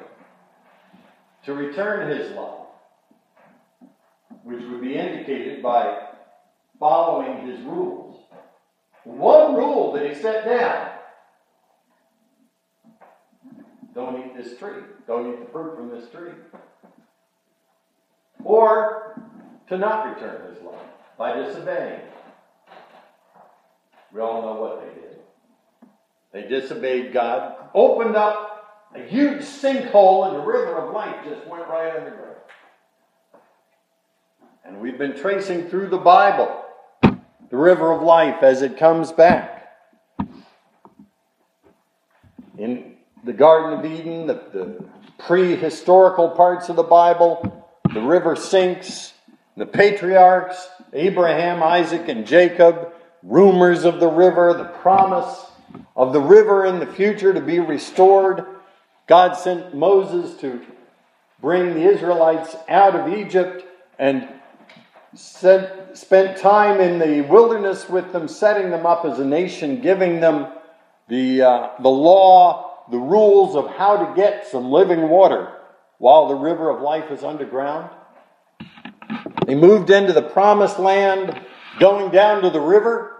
to 1.48 1.54
return 1.54 2.10
his 2.10 2.30
love, 2.34 2.68
which 4.44 4.62
would 4.66 4.82
be 4.82 4.96
indicated 4.96 5.63
by 5.63 5.98
following 6.77 7.48
his 7.48 7.62
rules. 7.62 8.22
One 9.06 9.56
rule 9.56 9.94
that 9.94 10.06
he 10.06 10.13
set 10.13 10.44
down 10.44 10.92
don't 13.96 14.25
eat 14.25 14.36
this 14.36 14.60
tree. 14.60 14.84
Don't 15.08 15.34
eat 15.34 15.46
the 15.46 15.50
fruit 15.50 15.77
from 15.77 15.89
this 15.89 16.10
tree. 16.10 16.34
Or 18.44 19.18
to 19.70 19.77
not 19.77 20.13
return 20.13 20.54
his 20.54 20.62
love 20.62 20.75
by 21.18 21.34
disobeying. 21.34 22.01
We 24.13 24.20
all 24.20 24.42
know 24.42 24.62
what 24.62 24.82
they 24.82 25.01
did. 25.01 25.20
They 26.34 26.60
disobeyed 26.60 27.13
God, 27.13 27.56
opened 27.74 28.18
up 28.18 28.57
a 28.96 29.01
huge 29.01 29.41
sinkhole, 29.41 30.29
in 30.29 30.34
the 30.36 30.46
river 30.46 30.77
of 30.77 30.94
life 30.94 31.15
just 31.24 31.48
went 31.48 31.67
right 31.67 31.96
underground. 31.96 32.36
And 34.65 34.82
we've 34.82 34.98
been 34.98 35.15
tracing 35.15 35.70
through 35.70 35.88
the 35.88 35.98
Bible 35.98 36.63
the 37.50 37.58
river 37.58 37.91
of 37.91 38.01
life 38.01 38.44
as 38.44 38.62
it 38.62 38.77
comes 38.77 39.12
back. 39.12 39.70
In 42.58 42.96
the 43.24 43.34
Garden 43.34 43.79
of 43.79 43.86
Eden, 43.86 44.27
the, 44.27 44.34
the 44.51 44.86
prehistorical 45.20 46.36
parts 46.36 46.70
of 46.70 46.75
the 46.75 46.84
Bible, 46.84 47.65
the 47.94 48.01
river 48.01 48.36
sinks, 48.36 49.13
the 49.56 49.65
patriarchs, 49.65 50.67
Abraham, 50.94 51.63
Isaac, 51.63 52.10
and 52.10 52.27
Jacob, 52.27 52.94
rumors 53.24 53.86
of 53.86 54.00
the 54.00 54.08
river, 54.08 54.53
the 54.53 54.65
promise 54.65 55.46
of 55.96 56.13
the 56.13 56.22
river 56.22 56.65
in 56.65 56.79
the 56.79 56.86
future 56.86 57.34
to 57.34 57.41
be 57.41 57.60
restored. 57.60 58.46
God 59.08 59.34
sent 59.34 59.74
Moses 59.74 60.40
to 60.42 60.62
bring 61.42 61.74
the 61.74 61.84
Israelites 61.84 62.56
out 62.68 62.96
of 62.96 63.14
Egypt 63.14 63.66
and 63.98 64.28
sent, 65.16 65.98
spent 65.98 66.38
time 66.38 66.80
in 66.80 67.00
the 67.00 67.22
wilderness 67.22 67.90
with 67.90 68.12
them, 68.12 68.28
setting 68.28 68.70
them 68.70 68.86
up 68.86 69.06
as 69.06 69.20
a 69.20 69.26
nation, 69.26 69.82
giving 69.82 70.20
them 70.20 70.48
the, 71.08 71.42
uh, 71.42 71.70
the 71.82 71.90
law 71.90 72.68
the 72.90 72.98
rules 72.98 73.56
of 73.56 73.70
how 73.76 74.06
to 74.06 74.16
get 74.16 74.48
some 74.48 74.72
living 74.72 75.10
water 75.10 75.52
while 75.98 76.28
the 76.28 76.36
river 76.36 76.70
of 76.70 76.82
life 76.82 77.12
is 77.12 77.24
underground? 77.24 77.90
They 79.46 79.56
moved 79.56 79.90
into 79.90 80.14
the 80.14 80.22
promised 80.22 80.80
land, 80.80 81.40
going 81.80 82.12
down 82.12 82.42
to 82.44 82.50
the 82.50 82.62
river. 82.62 83.17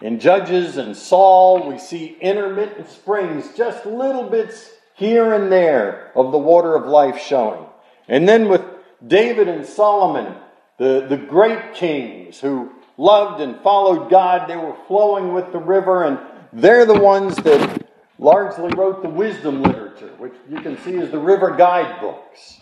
In 0.00 0.18
Judges 0.18 0.78
and 0.78 0.96
Saul, 0.96 1.68
we 1.68 1.78
see 1.78 2.16
intermittent 2.20 2.88
springs, 2.88 3.54
just 3.54 3.84
little 3.84 4.30
bits 4.30 4.70
here 4.94 5.34
and 5.34 5.52
there 5.52 6.10
of 6.14 6.32
the 6.32 6.38
water 6.38 6.74
of 6.74 6.86
life 6.86 7.20
showing. 7.20 7.66
And 8.08 8.28
then 8.28 8.48
with 8.48 8.62
David 9.06 9.48
and 9.48 9.66
Solomon, 9.66 10.34
the, 10.78 11.06
the 11.08 11.16
great 11.16 11.74
kings 11.74 12.40
who 12.40 12.70
loved 12.96 13.40
and 13.42 13.60
followed 13.60 14.10
God, 14.10 14.48
they 14.48 14.56
were 14.56 14.76
flowing 14.88 15.34
with 15.34 15.52
the 15.52 15.58
river, 15.58 16.04
and 16.04 16.18
they're 16.52 16.86
the 16.86 16.98
ones 16.98 17.36
that 17.36 17.86
largely 18.18 18.72
wrote 18.74 19.02
the 19.02 19.08
wisdom 19.08 19.62
literature, 19.62 20.12
which 20.18 20.34
you 20.48 20.60
can 20.60 20.78
see 20.82 20.96
as 20.96 21.10
the 21.10 21.18
river 21.18 21.54
guidebooks. 21.56 22.60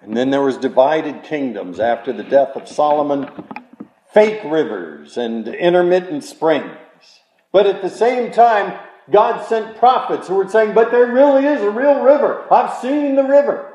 And 0.00 0.16
then 0.16 0.30
there 0.30 0.42
was 0.42 0.56
divided 0.56 1.22
kingdoms 1.22 1.80
after 1.80 2.12
the 2.12 2.24
death 2.24 2.56
of 2.56 2.68
Solomon, 2.68 3.28
fake 4.14 4.40
rivers 4.44 5.18
and 5.18 5.46
intermittent 5.48 6.24
springs. 6.24 6.78
But 7.52 7.66
at 7.66 7.82
the 7.82 7.90
same 7.90 8.32
time, 8.32 8.78
God 9.10 9.44
sent 9.46 9.76
prophets 9.76 10.28
who 10.28 10.36
were 10.36 10.48
saying, 10.48 10.72
But 10.72 10.90
there 10.90 11.12
really 11.12 11.44
is 11.44 11.60
a 11.60 11.70
real 11.70 12.00
river. 12.00 12.46
I've 12.50 12.78
seen 12.80 13.16
the 13.16 13.24
river. 13.24 13.72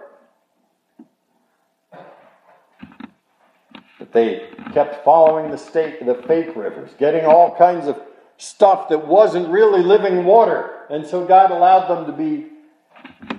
But 4.00 4.14
they 4.14 4.50
kept 4.74 5.04
following 5.04 5.52
the 5.52 5.58
state, 5.58 6.04
the 6.06 6.16
fake 6.16 6.56
rivers, 6.56 6.92
getting 6.98 7.26
all 7.26 7.56
kinds 7.56 7.88
of 7.88 8.02
stuff 8.38 8.88
that 8.90 9.06
wasn't 9.06 9.50
really 9.50 9.84
living 9.84 10.24
water. 10.24 10.86
And 10.90 11.06
so 11.06 11.26
God 11.26 11.52
allowed 11.52 11.90
them 11.90 12.06
to 12.06 12.14
be 12.14 12.48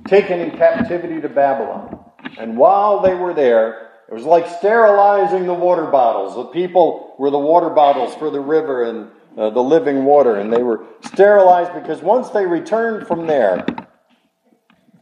taken 0.07 0.39
in 0.39 0.57
captivity 0.57 1.21
to 1.23 1.29
Babylon. 1.29 1.99
And 2.39 2.57
while 2.59 3.01
they 3.01 3.15
were 3.15 3.33
there, 3.33 3.90
it 4.11 4.15
was 4.15 4.25
like 4.25 4.49
sterilizing 4.49 5.47
the 5.47 5.55
water 5.55 5.87
bottles. 5.87 6.35
The 6.35 6.47
people 6.47 7.15
were 7.17 7.31
the 7.31 7.39
water 7.39 7.71
bottles 7.71 8.13
for 8.17 8.29
the 8.29 8.41
river 8.41 8.83
and 8.83 9.09
uh, 9.39 9.51
the 9.51 9.63
living 9.63 10.05
water, 10.05 10.35
and 10.35 10.53
they 10.53 10.65
were 10.65 10.85
sterilized 11.05 11.73
because 11.75 12.03
once 12.03 12.31
they 12.31 12.45
returned 12.45 13.07
from 13.07 13.29
there, 13.29 13.65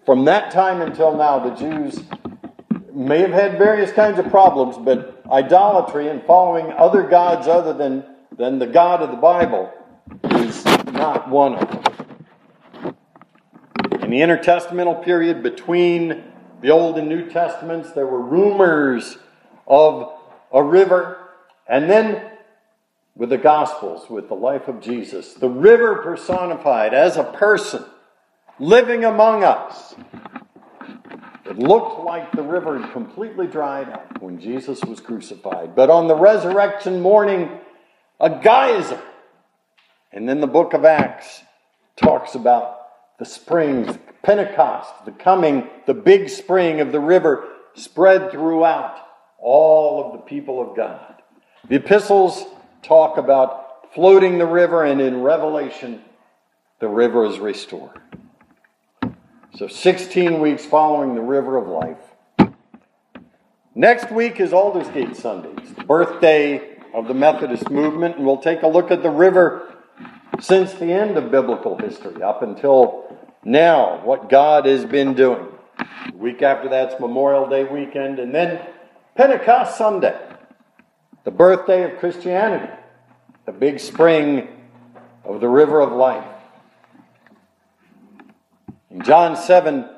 from 0.05 0.27
that 0.27 0.51
time 0.51 0.83
until 0.83 1.17
now, 1.17 1.39
the 1.39 1.55
Jews 1.55 2.05
may 2.93 3.21
have 3.21 3.31
had 3.31 3.57
various 3.57 3.93
kinds 3.93 4.19
of 4.19 4.29
problems, 4.29 4.77
but 4.77 5.23
idolatry 5.31 6.09
and 6.09 6.23
following 6.25 6.71
other 6.73 7.03
gods 7.03 7.49
other 7.49 7.73
than, 7.73 8.05
than 8.37 8.59
the 8.59 8.67
God 8.67 9.01
of 9.01 9.11
the 9.11 9.17
Bible 9.17 9.73
is 10.33 10.65
not 10.93 11.31
one 11.31 11.55
of 11.55 11.71
them. 11.71 12.95
In 14.03 14.11
the 14.11 14.21
intertestamental 14.21 15.03
period 15.03 15.43
between 15.43 16.25
the 16.61 16.71
Old 16.71 16.99
and 16.99 17.09
New 17.09 17.29
Testaments, 17.31 17.93
there 17.93 18.07
were 18.07 18.21
rumors 18.21 19.19
of 19.67 20.13
a 20.53 20.63
river, 20.63 21.19
and 21.69 21.89
then 21.89 22.31
with 23.15 23.31
the 23.31 23.39
Gospels, 23.39 24.09
with 24.09 24.29
the 24.29 24.35
life 24.35 24.69
of 24.69 24.81
Jesus, 24.81 25.35
the 25.35 25.49
river 25.49 25.97
personified 25.97 26.95
as 26.95 27.17
a 27.17 27.25
person 27.25 27.85
living 28.59 29.05
among 29.05 29.45
us. 29.45 29.95
It 31.45 31.59
looked 31.59 32.05
like 32.05 32.33
the 32.33 32.43
river 32.43 32.79
had 32.79 32.93
completely 32.93 33.47
dried 33.47 33.89
up 33.89 34.21
when 34.21 34.41
Jesus 34.41 34.85
was 34.85 35.01
crucified, 35.01 35.75
but 35.75 35.91
on 35.91 36.07
the 36.07 36.15
resurrection 36.15 37.01
morning, 37.01 37.51
a 38.21 38.31
geyser. 38.43 39.01
And 40.13 40.29
then 40.29 40.41
the 40.41 40.47
book 40.47 40.75
of 40.75 40.85
Acts 40.85 41.43
talks 41.97 42.35
about 42.35 42.78
the 43.19 43.25
springs, 43.25 43.99
Pentecost, 44.23 45.05
the 45.05 45.13
coming, 45.13 45.69
the 45.87 45.95
big 45.95 46.29
spring 46.29 46.81
of 46.81 46.93
the 46.93 47.01
river 47.01 47.49
spread 47.75 48.31
throughout 48.31 48.97
all 49.39 50.05
of 50.05 50.13
the 50.13 50.19
people 50.19 50.61
of 50.61 50.77
God. 50.77 51.23
The 51.69 51.77
epistles 51.77 52.45
talk 52.83 53.19
about 53.19 53.93
floating 53.95 54.39
the 54.39 54.47
river, 54.47 54.85
and 54.85 55.01
in 55.01 55.23
Revelation, 55.23 56.03
the 56.81 56.89
river 56.89 57.25
is 57.25 57.39
restored. 57.39 58.01
So, 59.57 59.67
16 59.67 60.41
weeks 60.41 60.65
following 60.65 61.15
the 61.15 61.21
river 61.21 61.57
of 61.57 61.67
life. 61.67 62.53
Next 63.75 64.11
week 64.13 64.41
is 64.41 64.53
Aldersgate 64.53 65.17
Sunday. 65.17 65.55
Birthday 65.87 66.79
of 66.95 67.09
the 67.09 67.15
Methodist 67.15 67.71
movement, 67.71 68.17
and 68.17 68.27
we'll 68.27 68.39
take 68.39 68.63
a 68.63 68.69
look 68.69 68.91
at 68.91 69.03
the 69.03 69.11
river 69.11 69.78
since 70.41 70.73
the 70.75 70.93
end 70.93 71.17
of 71.17 71.31
biblical 71.31 71.77
history 71.79 72.23
up 72.23 72.43
until 72.43 73.17
now, 73.45 74.05
what 74.05 74.29
God 74.29 74.67
has 74.67 74.85
been 74.85 75.15
doing. 75.15 75.47
The 76.11 76.17
week 76.17 76.43
after 76.43 76.69
that's 76.69 76.99
Memorial 77.01 77.49
Day 77.49 77.65
weekend, 77.65 78.19
and 78.19 78.35
then 78.35 78.61
Pentecost 79.15 79.79
Sunday, 79.79 80.19
the 81.25 81.31
birthday 81.31 81.91
of 81.91 81.99
Christianity, 81.99 82.73
the 83.47 83.53
big 83.53 83.81
spring 83.81 84.49
of 85.25 85.41
the 85.41 85.49
river 85.49 85.81
of 85.81 85.93
life. 85.93 86.27
In 88.91 89.03
John 89.03 89.37
7 89.37 89.89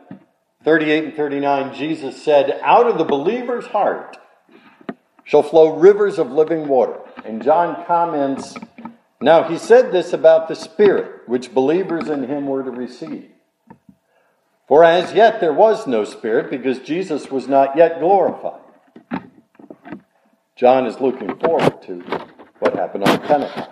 38 0.62 1.04
and 1.04 1.14
39, 1.14 1.74
Jesus 1.74 2.22
said, 2.22 2.60
Out 2.62 2.86
of 2.86 2.98
the 2.98 3.04
believer's 3.04 3.66
heart 3.66 4.18
shall 5.24 5.42
flow 5.42 5.78
rivers 5.78 6.18
of 6.18 6.30
living 6.30 6.68
water. 6.68 6.98
And 7.24 7.42
John 7.42 7.84
comments 7.86 8.56
now, 9.20 9.42
he 9.44 9.58
said 9.58 9.92
this 9.92 10.12
about 10.12 10.48
the 10.48 10.56
Spirit, 10.56 11.28
which 11.28 11.52
believers 11.52 12.08
in 12.08 12.24
him 12.24 12.46
were 12.46 12.62
to 12.62 12.70
receive. 12.70 13.30
For 14.66 14.82
as 14.82 15.12
yet 15.12 15.40
there 15.40 15.52
was 15.52 15.86
no 15.86 16.04
Spirit, 16.04 16.50
because 16.50 16.78
Jesus 16.78 17.30
was 17.30 17.46
not 17.46 17.76
yet 17.76 18.00
glorified. 18.00 18.60
John 20.56 20.86
is 20.86 21.00
looking 21.00 21.36
forward 21.38 21.82
to 21.82 22.02
what 22.60 22.74
happened 22.74 23.04
on 23.04 23.20
Pentecost. 23.20 23.70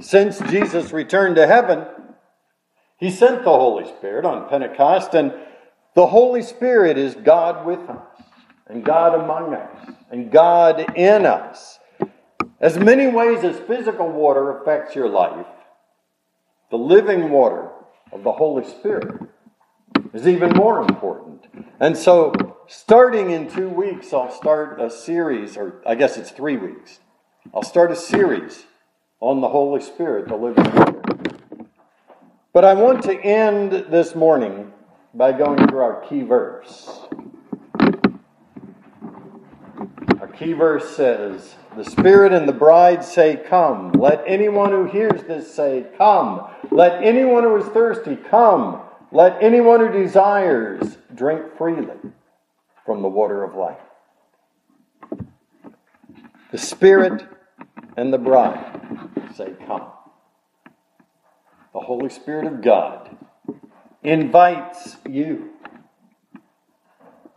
Since 0.00 0.38
Jesus 0.50 0.92
returned 0.92 1.36
to 1.36 1.46
heaven, 1.46 1.86
he 2.98 3.10
sent 3.10 3.44
the 3.44 3.50
Holy 3.50 3.86
Spirit 3.86 4.24
on 4.24 4.48
Pentecost, 4.48 5.14
and 5.14 5.34
the 5.94 6.06
Holy 6.06 6.42
Spirit 6.42 6.96
is 6.98 7.14
God 7.14 7.66
with 7.66 7.80
us, 7.88 8.22
and 8.68 8.84
God 8.84 9.14
among 9.14 9.54
us, 9.54 9.94
and 10.10 10.30
God 10.30 10.96
in 10.96 11.26
us. 11.26 11.78
As 12.60 12.78
many 12.78 13.06
ways 13.06 13.42
as 13.42 13.58
physical 13.58 14.10
water 14.10 14.58
affects 14.58 14.94
your 14.94 15.08
life, 15.08 15.46
the 16.70 16.76
living 16.76 17.30
water 17.30 17.70
of 18.12 18.22
the 18.22 18.32
Holy 18.32 18.68
Spirit 18.68 19.28
is 20.12 20.28
even 20.28 20.50
more 20.50 20.80
important. 20.82 21.46
And 21.80 21.96
so, 21.96 22.32
starting 22.68 23.30
in 23.30 23.48
two 23.48 23.68
weeks, 23.68 24.12
I'll 24.12 24.30
start 24.30 24.78
a 24.78 24.90
series, 24.90 25.56
or 25.56 25.82
I 25.86 25.94
guess 25.94 26.18
it's 26.18 26.30
three 26.30 26.58
weeks. 26.58 27.00
I'll 27.54 27.62
start 27.62 27.90
a 27.92 27.96
series 27.96 28.66
on 29.20 29.40
the 29.40 29.48
Holy 29.48 29.80
Spirit, 29.80 30.28
the 30.28 30.36
living 30.36 30.64
water. 30.74 31.02
But 32.52 32.64
I 32.66 32.74
want 32.74 33.04
to 33.04 33.18
end 33.18 33.86
this 33.90 34.14
morning 34.14 34.72
by 35.14 35.32
going 35.32 35.66
through 35.66 35.80
our 35.80 36.02
key 36.02 36.22
verse. 36.22 37.00
Our 40.20 40.28
key 40.40 40.54
verse 40.54 40.96
says, 40.96 41.54
The 41.76 41.84
Spirit 41.84 42.32
and 42.32 42.48
the 42.48 42.54
bride 42.54 43.04
say, 43.04 43.36
Come. 43.36 43.92
Let 43.92 44.24
anyone 44.26 44.70
who 44.70 44.86
hears 44.86 45.22
this 45.24 45.54
say, 45.54 45.84
Come. 45.98 46.48
Let 46.70 47.04
anyone 47.04 47.44
who 47.44 47.56
is 47.56 47.66
thirsty 47.66 48.16
come. 48.16 48.80
Let 49.12 49.42
anyone 49.42 49.80
who 49.80 49.92
desires 49.92 50.96
drink 51.14 51.58
freely 51.58 51.94
from 52.86 53.02
the 53.02 53.08
water 53.08 53.44
of 53.44 53.54
life. 53.54 53.76
The 56.52 56.58
Spirit 56.58 57.26
and 57.98 58.10
the 58.10 58.18
bride 58.18 58.80
say, 59.34 59.52
Come. 59.66 59.88
The 61.74 61.80
Holy 61.80 62.08
Spirit 62.08 62.46
of 62.46 62.62
God 62.62 63.14
invites 64.02 64.96
you. 65.06 65.50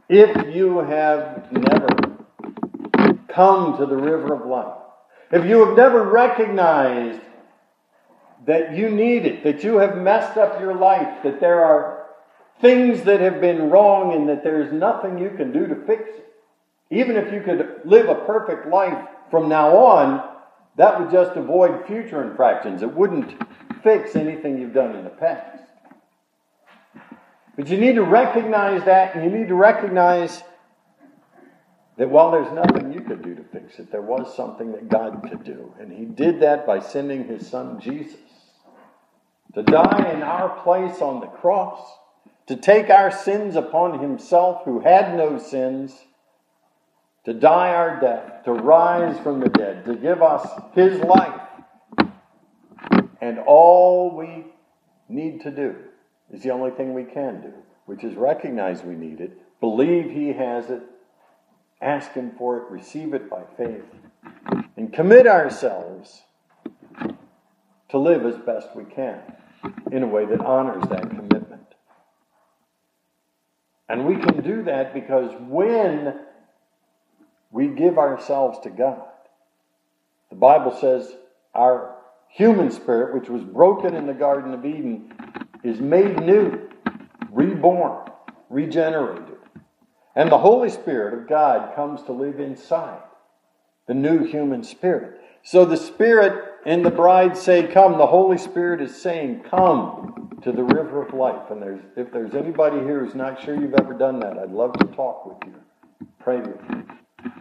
If 0.07 0.55
you 0.55 0.79
have 0.79 1.51
never 1.51 2.12
come 3.33 3.77
to 3.77 3.85
the 3.85 3.95
river 3.95 4.33
of 4.33 4.47
life, 4.47 4.77
if 5.31 5.45
you 5.45 5.65
have 5.65 5.75
never 5.75 6.03
recognized 6.03 7.21
that 8.45 8.75
you 8.75 8.89
need 8.89 9.25
it, 9.25 9.43
that 9.43 9.63
you 9.63 9.77
have 9.77 9.97
messed 9.97 10.37
up 10.37 10.59
your 10.59 10.75
life, 10.75 11.23
that 11.23 11.39
there 11.39 11.63
are 11.63 12.05
things 12.61 13.03
that 13.03 13.19
have 13.19 13.41
been 13.41 13.69
wrong 13.69 14.13
and 14.13 14.29
that 14.29 14.43
there's 14.43 14.71
nothing 14.71 15.17
you 15.17 15.31
can 15.31 15.51
do 15.51 15.67
to 15.67 15.75
fix 15.85 16.03
it, 16.09 16.33
even 16.89 17.15
if 17.15 17.33
you 17.33 17.41
could 17.41 17.81
live 17.85 18.09
a 18.09 18.15
perfect 18.25 18.67
life 18.67 19.07
from 19.31 19.49
now 19.49 19.75
on, 19.75 20.29
that 20.75 20.99
would 20.99 21.11
just 21.11 21.35
avoid 21.37 21.85
future 21.87 22.29
infractions. 22.29 22.81
It 22.81 22.93
wouldn't 22.93 23.31
fix 23.83 24.15
anything 24.15 24.59
you've 24.59 24.73
done 24.73 24.95
in 24.95 25.03
the 25.03 25.09
past. 25.09 25.63
But 27.55 27.67
you 27.67 27.77
need 27.77 27.95
to 27.95 28.03
recognize 28.03 28.83
that, 28.85 29.15
and 29.15 29.23
you 29.23 29.37
need 29.37 29.47
to 29.47 29.55
recognize 29.55 30.43
that 31.97 32.09
while 32.09 32.31
there's 32.31 32.51
nothing 32.51 32.91
you 32.91 33.01
could 33.01 33.21
do 33.21 33.35
to 33.35 33.43
fix 33.43 33.79
it, 33.79 33.91
there 33.91 34.01
was 34.01 34.35
something 34.35 34.71
that 34.71 34.89
God 34.89 35.25
could 35.29 35.43
do. 35.43 35.73
And 35.79 35.91
He 35.91 36.05
did 36.05 36.39
that 36.41 36.65
by 36.65 36.79
sending 36.79 37.25
His 37.25 37.47
Son 37.47 37.79
Jesus 37.79 38.19
to 39.53 39.63
die 39.63 40.11
in 40.13 40.23
our 40.23 40.49
place 40.63 41.01
on 41.01 41.19
the 41.19 41.27
cross, 41.27 41.79
to 42.47 42.55
take 42.55 42.89
our 42.89 43.11
sins 43.11 43.55
upon 43.55 43.99
himself 43.99 44.63
who 44.65 44.79
had 44.79 45.15
no 45.15 45.37
sins, 45.37 45.95
to 47.25 47.33
die 47.33 47.69
our 47.69 47.99
death, 47.99 48.43
to 48.45 48.51
rise 48.51 49.17
from 49.19 49.39
the 49.39 49.49
dead, 49.49 49.85
to 49.85 49.95
give 49.95 50.21
us 50.21 50.45
his 50.73 50.99
life. 51.01 51.41
And 53.21 53.39
all 53.39 54.15
we 54.17 54.45
need 55.07 55.41
to 55.41 55.51
do 55.51 55.75
is 56.31 56.41
the 56.41 56.49
only 56.49 56.71
thing 56.71 56.93
we 56.93 57.05
can 57.05 57.41
do, 57.41 57.53
which 57.85 58.03
is 58.03 58.15
recognize 58.15 58.83
we 58.83 58.95
need 58.95 59.21
it, 59.21 59.39
believe 59.61 60.11
he 60.11 60.33
has 60.33 60.69
it, 60.69 60.81
ask 61.83 62.11
him 62.13 62.31
for 62.37 62.57
it, 62.57 62.71
receive 62.71 63.13
it 63.13 63.29
by 63.29 63.43
faith, 63.57 63.83
and 64.77 64.91
commit 64.93 65.27
ourselves 65.27 66.23
to 67.89 67.97
live 67.97 68.25
as 68.25 68.37
best 68.37 68.75
we 68.75 68.85
can 68.85 69.19
in 69.91 70.03
a 70.03 70.07
way 70.07 70.25
that 70.25 70.41
honors 70.41 70.83
that 70.89 71.09
commitment. 71.09 71.61
And 73.87 74.07
we 74.07 74.15
can 74.15 74.41
do 74.41 74.63
that 74.63 74.93
because 74.93 75.31
when 75.41 76.19
we 77.51 77.67
give 77.67 77.97
ourselves 77.99 78.59
to 78.63 78.69
God, 78.69 79.03
the 80.29 80.35
Bible 80.35 80.75
says 80.79 81.15
our 81.53 81.95
human 82.29 82.71
spirit, 82.71 83.13
which 83.13 83.29
was 83.29 83.43
broken 83.43 83.93
in 83.93 84.07
the 84.07 84.13
Garden 84.13 84.53
of 84.53 84.65
Eden, 84.65 85.13
is 85.63 85.79
made 85.79 86.19
new, 86.19 86.67
reborn, 87.29 88.09
regenerated. 88.49 89.32
And 90.15 90.31
the 90.31 90.37
Holy 90.37 90.69
Spirit 90.69 91.13
of 91.13 91.27
God 91.27 91.75
comes 91.75 92.03
to 92.03 92.11
live 92.11 92.39
inside 92.39 93.01
the 93.87 93.93
new 93.93 94.23
human 94.23 94.63
spirit. 94.63 95.19
So 95.43 95.65
the 95.65 95.77
Spirit 95.77 96.53
and 96.65 96.85
the 96.85 96.91
bride 96.91 97.35
say, 97.35 97.67
Come. 97.67 97.97
The 97.97 98.07
Holy 98.07 98.37
Spirit 98.37 98.81
is 98.81 98.95
saying, 98.95 99.43
Come 99.49 100.39
to 100.43 100.51
the 100.51 100.63
river 100.63 101.05
of 101.05 101.13
life. 101.13 101.49
And 101.49 101.61
there's, 101.61 101.81
if 101.97 102.11
there's 102.11 102.33
anybody 102.33 102.77
here 102.79 103.03
who's 103.03 103.15
not 103.15 103.41
sure 103.43 103.59
you've 103.59 103.73
ever 103.73 103.93
done 103.93 104.19
that, 104.21 104.37
I'd 104.37 104.51
love 104.51 104.73
to 104.79 104.85
talk 104.87 105.25
with 105.25 105.37
you, 105.45 106.07
pray 106.19 106.37
with 106.37 106.61
you 106.69 106.85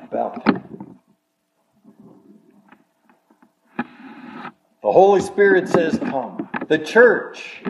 about 0.03 0.45
that. 0.45 0.65
The 4.83 4.91
Holy 4.91 5.21
Spirit 5.21 5.69
says, 5.69 5.99
Come. 5.99 6.49
The 6.69 6.79
church, 6.79 7.63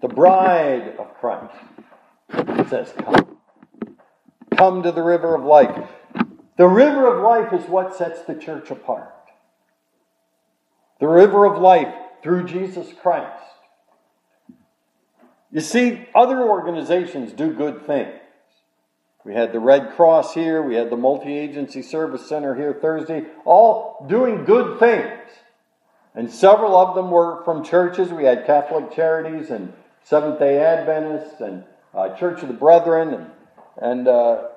the 0.00 0.08
bride 0.08 0.94
of 0.98 1.14
Christ, 1.18 1.54
says, 2.68 2.94
Come. 2.98 3.33
Come 4.56 4.82
to 4.82 4.92
the 4.92 5.02
river 5.02 5.34
of 5.34 5.44
life. 5.44 5.88
The 6.56 6.68
river 6.68 7.06
of 7.12 7.22
life 7.22 7.52
is 7.52 7.68
what 7.68 7.96
sets 7.96 8.22
the 8.22 8.34
church 8.34 8.70
apart. 8.70 9.12
The 11.00 11.08
river 11.08 11.44
of 11.44 11.60
life 11.60 11.92
through 12.22 12.44
Jesus 12.44 12.88
Christ. 13.02 13.42
You 15.50 15.60
see, 15.60 16.08
other 16.14 16.42
organizations 16.42 17.32
do 17.32 17.52
good 17.52 17.86
things. 17.86 18.20
We 19.24 19.34
had 19.34 19.52
the 19.52 19.60
Red 19.60 19.92
Cross 19.96 20.34
here, 20.34 20.62
we 20.62 20.74
had 20.74 20.90
the 20.90 20.96
Multi 20.96 21.36
Agency 21.36 21.80
Service 21.80 22.28
Center 22.28 22.54
here 22.54 22.74
Thursday, 22.74 23.24
all 23.44 24.04
doing 24.08 24.44
good 24.44 24.78
things. 24.78 25.30
And 26.14 26.30
several 26.30 26.76
of 26.76 26.94
them 26.94 27.10
were 27.10 27.42
from 27.44 27.64
churches. 27.64 28.12
We 28.12 28.24
had 28.24 28.46
Catholic 28.46 28.92
Charities 28.94 29.50
and 29.50 29.72
Seventh 30.04 30.38
day 30.38 30.58
Adventists 30.58 31.40
and 31.40 31.64
uh, 31.94 32.14
Church 32.16 32.42
of 32.42 32.48
the 32.48 32.54
Brethren 32.54 33.14
and, 33.14 33.30
and 33.80 34.08
uh, 34.08 34.48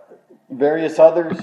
various 0.49 0.99
others. 0.99 1.37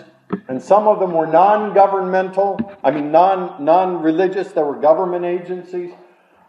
And 0.49 0.63
some 0.63 0.89
of 0.89 1.01
them 1.01 1.13
were 1.13 1.27
non 1.27 1.75
governmental, 1.75 2.77
I 2.83 2.91
mean, 2.91 3.13
non 3.13 4.03
religious. 4.03 4.53
There 4.53 4.65
were 4.65 4.77
government 4.77 5.25
agencies. 5.25 5.93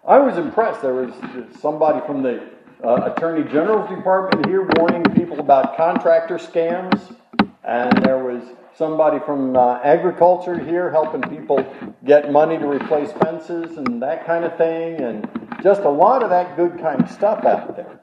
I 0.08 0.20
was 0.20 0.38
impressed. 0.38 0.82
There 0.82 0.94
was 0.94 1.14
somebody 1.60 2.06
from 2.06 2.22
the 2.22 2.50
uh, 2.84 3.12
Attorney 3.12 3.44
General's 3.50 3.90
Department 3.90 4.46
here 4.46 4.68
warning 4.78 5.04
people 5.16 5.40
about 5.40 5.76
contractor 5.76 6.38
scams. 6.38 7.16
And 7.64 7.92
there 8.04 8.20
was 8.20 8.44
somebody 8.78 9.20
from 9.26 9.56
uh, 9.56 9.80
agriculture 9.84 10.60
here 10.60 10.92
helping 10.92 11.22
people 11.24 11.66
get 12.06 12.32
money 12.32 12.58
to 12.58 12.68
replace 12.68 13.12
fences 13.14 13.78
and 13.78 14.02
that 14.02 14.26
kind 14.26 14.46
of 14.46 14.56
thing. 14.58 15.02
And 15.02 15.28
just 15.64 15.82
a 15.82 15.90
lot 15.90 16.22
of 16.22 16.30
that 16.30 16.56
good 16.56 16.78
kind 16.80 17.02
of 17.02 17.10
stuff 17.10 17.44
out 17.44 17.76
there. 17.76 18.00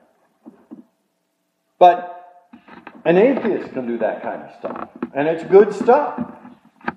But 1.78 2.11
an 3.04 3.18
atheist 3.18 3.72
can 3.72 3.86
do 3.86 3.98
that 3.98 4.22
kind 4.22 4.42
of 4.42 4.54
stuff. 4.58 4.88
And 5.14 5.28
it's 5.28 5.44
good 5.44 5.74
stuff. 5.74 6.20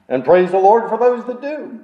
And 0.07 0.23
praise 0.23 0.51
the 0.51 0.59
Lord 0.59 0.89
for 0.89 0.97
those 0.97 1.25
that 1.25 1.41
do. 1.41 1.79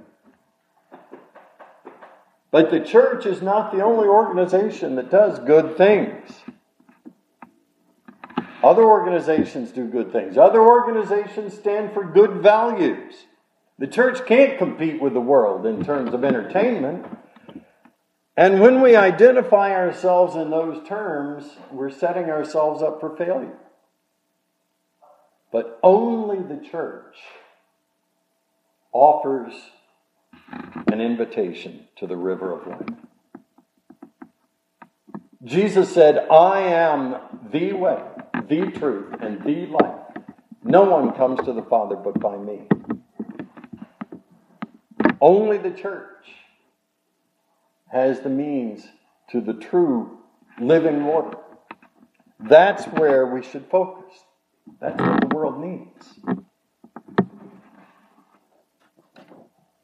But 2.51 2.69
the 2.69 2.81
church 2.81 3.25
is 3.25 3.41
not 3.41 3.71
the 3.71 3.83
only 3.83 4.07
organization 4.07 4.95
that 4.95 5.09
does 5.09 5.39
good 5.39 5.77
things. 5.77 6.31
Other 8.63 8.83
organizations 8.83 9.71
do 9.71 9.87
good 9.87 10.11
things. 10.11 10.37
Other 10.37 10.61
organizations 10.61 11.53
stand 11.53 11.93
for 11.93 12.03
good 12.03 12.43
values. 12.43 13.25
The 13.79 13.87
church 13.87 14.27
can't 14.27 14.59
compete 14.59 15.01
with 15.01 15.13
the 15.13 15.21
world 15.21 15.65
in 15.65 15.83
terms 15.83 16.13
of 16.13 16.23
entertainment. 16.23 17.05
And 18.37 18.61
when 18.61 18.81
we 18.81 18.95
identify 18.95 19.73
ourselves 19.73 20.35
in 20.35 20.51
those 20.51 20.87
terms, 20.87 21.57
we're 21.71 21.89
setting 21.89 22.25
ourselves 22.25 22.83
up 22.83 22.99
for 22.99 23.15
failure. 23.15 23.57
But 25.51 25.79
only 25.83 26.39
the 26.39 26.63
church 26.65 27.17
offers 28.93 29.53
an 30.87 31.01
invitation 31.01 31.87
to 31.97 32.07
the 32.07 32.15
river 32.15 32.53
of 32.53 32.67
life. 32.67 32.97
Jesus 35.43 35.91
said, 35.93 36.27
I 36.29 36.61
am 36.61 37.15
the 37.51 37.73
way, 37.73 38.01
the 38.47 38.71
truth, 38.71 39.15
and 39.21 39.43
the 39.43 39.65
life. 39.67 40.01
No 40.63 40.83
one 40.83 41.13
comes 41.13 41.39
to 41.45 41.53
the 41.53 41.63
Father 41.63 41.95
but 41.95 42.19
by 42.19 42.37
me. 42.37 42.67
Only 45.19 45.57
the 45.57 45.71
church 45.71 46.07
has 47.91 48.21
the 48.21 48.29
means 48.29 48.87
to 49.31 49.41
the 49.41 49.53
true 49.53 50.19
living 50.59 51.05
water. 51.05 51.37
That's 52.39 52.85
where 52.85 53.25
we 53.27 53.43
should 53.43 53.65
focus. 53.69 54.13
That's 54.81 54.99
what 54.99 55.29
the 55.29 55.35
world 55.35 55.63
needs. 55.63 56.19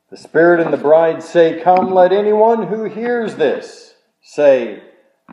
The 0.10 0.18
Spirit 0.18 0.60
and 0.60 0.74
the 0.74 0.78
bride 0.78 1.22
say, 1.22 1.62
Come, 1.62 1.94
let 1.94 2.12
anyone 2.12 2.66
who 2.68 2.86
hears 2.86 3.36
this 3.36 3.94
say, 4.22 4.82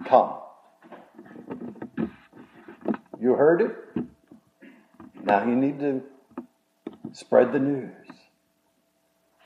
Come. 0.07 0.35
You 3.19 3.35
heard 3.35 3.63
it? 3.63 4.07
Now 5.23 5.47
you 5.47 5.57
need 5.57 5.81
to 5.81 6.03
spread 7.13 7.53
the 7.53 7.59
news. 7.59 7.91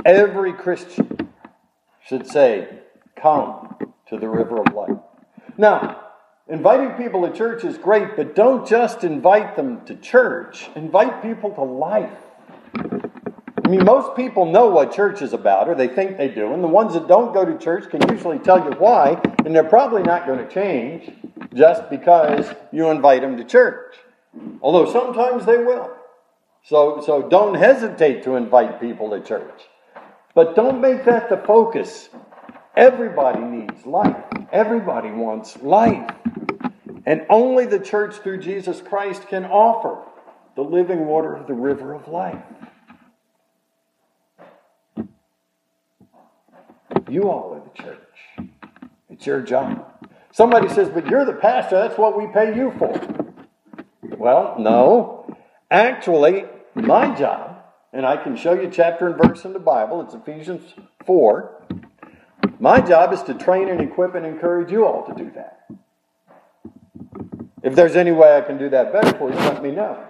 Every 0.04 0.52
Christian 0.52 1.28
should 2.04 2.26
say, 2.26 2.81
Come 3.14 3.76
to 4.09 4.18
the 4.18 4.28
river 4.28 4.61
of 4.61 4.74
life. 4.74 4.98
Now, 5.57 6.08
Inviting 6.50 6.92
people 6.92 7.28
to 7.28 7.37
church 7.37 7.62
is 7.62 7.76
great, 7.76 8.16
but 8.16 8.34
don't 8.34 8.66
just 8.66 9.04
invite 9.04 9.54
them 9.54 9.84
to 9.84 9.94
church, 9.94 10.70
invite 10.74 11.20
people 11.20 11.50
to 11.50 11.62
life. 11.62 12.11
I 12.74 13.68
mean, 13.68 13.84
most 13.84 14.16
people 14.16 14.46
know 14.46 14.68
what 14.68 14.94
church 14.94 15.20
is 15.20 15.34
about, 15.34 15.68
or 15.68 15.74
they 15.74 15.88
think 15.88 16.16
they 16.16 16.28
do, 16.28 16.54
and 16.54 16.64
the 16.64 16.68
ones 16.68 16.94
that 16.94 17.06
don't 17.06 17.34
go 17.34 17.44
to 17.44 17.58
church 17.58 17.90
can 17.90 18.00
usually 18.11 18.38
tell 18.38 18.64
you 18.64 18.70
why, 18.78 19.20
and 19.44 19.54
they're 19.54 19.62
probably 19.62 20.02
not 20.02 20.26
going 20.26 20.38
to 20.38 20.50
change 20.50 21.12
just 21.54 21.90
because 21.90 22.50
you 22.72 22.88
invite 22.88 23.20
them 23.20 23.37
to 23.37 23.44
church. 23.44 23.96
Although 24.62 24.90
sometimes 24.90 25.44
they 25.44 25.58
will. 25.58 25.90
So, 26.64 27.02
so 27.04 27.28
don't 27.28 27.56
hesitate 27.56 28.22
to 28.24 28.37
invite 28.37 28.80
people 28.80 29.11
to 29.11 29.20
church. 29.20 29.64
But 30.34 30.56
don't 30.56 30.80
make 30.80 31.04
that 31.04 31.28
the 31.28 31.37
focus. 31.37 32.08
Everybody 32.74 33.40
needs 33.40 33.84
life. 33.84 34.24
Everybody 34.50 35.11
wants 35.11 35.58
life. 35.62 36.11
And 37.09 37.25
only 37.31 37.64
the 37.64 37.79
church 37.79 38.16
through 38.16 38.40
Jesus 38.40 38.83
Christ 38.83 39.29
can 39.29 39.47
offer 39.47 40.03
the 40.57 40.61
living 40.61 41.07
water 41.07 41.35
of 41.35 41.47
the 41.47 41.55
river 41.55 41.94
of 41.94 42.07
life. 42.07 42.44
You 47.09 47.31
all 47.31 47.55
are 47.55 47.62
the 47.62 47.83
church. 47.83 48.51
It's 49.09 49.25
your 49.25 49.40
job. 49.40 49.90
Somebody 50.33 50.68
says, 50.68 50.90
but 50.90 51.07
you're 51.07 51.25
the 51.25 51.33
pastor, 51.33 51.77
that's 51.77 51.97
what 51.97 52.18
we 52.18 52.27
pay 52.27 52.55
you 52.55 52.75
for. 52.79 52.92
Well, 54.18 54.57
no. 54.59 55.35
Actually, 55.71 56.44
my 56.75 57.14
job, 57.14 57.57
and 57.90 58.05
I 58.05 58.23
can 58.23 58.37
show 58.37 58.53
you 58.53 58.68
chapter 58.71 59.07
and 59.07 59.16
verse 59.16 59.47
in 59.47 59.55
the 59.55 59.59
Bible, 59.59 60.03
it's 60.03 60.12
Ephesians 60.12 60.75
4. 61.07 61.68
My 62.61 62.83
job 62.83 63.14
is 63.14 63.23
to 63.23 63.33
train 63.33 63.71
and 63.71 63.81
equip 63.81 64.14
and 64.14 64.27
encourage 64.27 64.71
you 64.71 64.85
all 64.85 65.07
to 65.07 65.14
do 65.14 65.31
that. 65.37 65.55
If 67.62 67.75
there's 67.75 67.97
any 67.97 68.12
way 68.12 68.37
I 68.37 68.40
can 68.40 68.59
do 68.59 68.68
that 68.71 68.92
better 68.92 69.16
for 69.18 69.31
you, 69.31 69.37
let 69.37 69.62
me 69.62 69.73
know. 69.73 70.05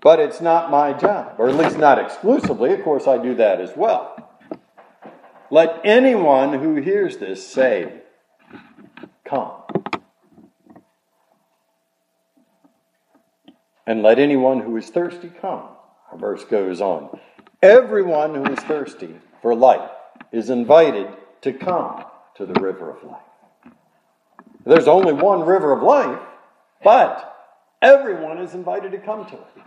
But 0.00 0.20
it's 0.20 0.40
not 0.40 0.70
my 0.70 0.92
job, 0.92 1.36
or 1.38 1.48
at 1.48 1.56
least 1.56 1.78
not 1.78 1.98
exclusively. 1.98 2.72
Of 2.72 2.84
course, 2.84 3.06
I 3.06 3.18
do 3.18 3.34
that 3.36 3.60
as 3.60 3.74
well. 3.76 4.14
Let 5.50 5.80
anyone 5.84 6.58
who 6.58 6.76
hears 6.76 7.16
this 7.16 7.46
say, 7.46 8.02
Come. 9.24 9.52
And 13.86 14.02
let 14.02 14.18
anyone 14.18 14.60
who 14.60 14.76
is 14.76 14.88
thirsty 14.88 15.30
come. 15.40 15.68
Our 16.12 16.18
verse 16.18 16.44
goes 16.44 16.80
on. 16.80 17.18
Everyone 17.62 18.34
who 18.34 18.52
is 18.52 18.58
thirsty 18.60 19.16
for 19.42 19.54
life 19.54 19.90
is 20.32 20.50
invited 20.50 21.08
to 21.42 21.52
come 21.52 22.04
to 22.36 22.46
the 22.46 22.60
river 22.60 22.90
of 22.90 23.02
life. 23.04 23.22
There's 24.66 24.88
only 24.88 25.12
one 25.12 25.42
river 25.42 25.72
of 25.72 25.82
life, 25.82 26.20
but 26.82 27.36
everyone 27.82 28.38
is 28.38 28.54
invited 28.54 28.92
to 28.92 28.98
come 28.98 29.26
to 29.26 29.34
it. 29.34 29.64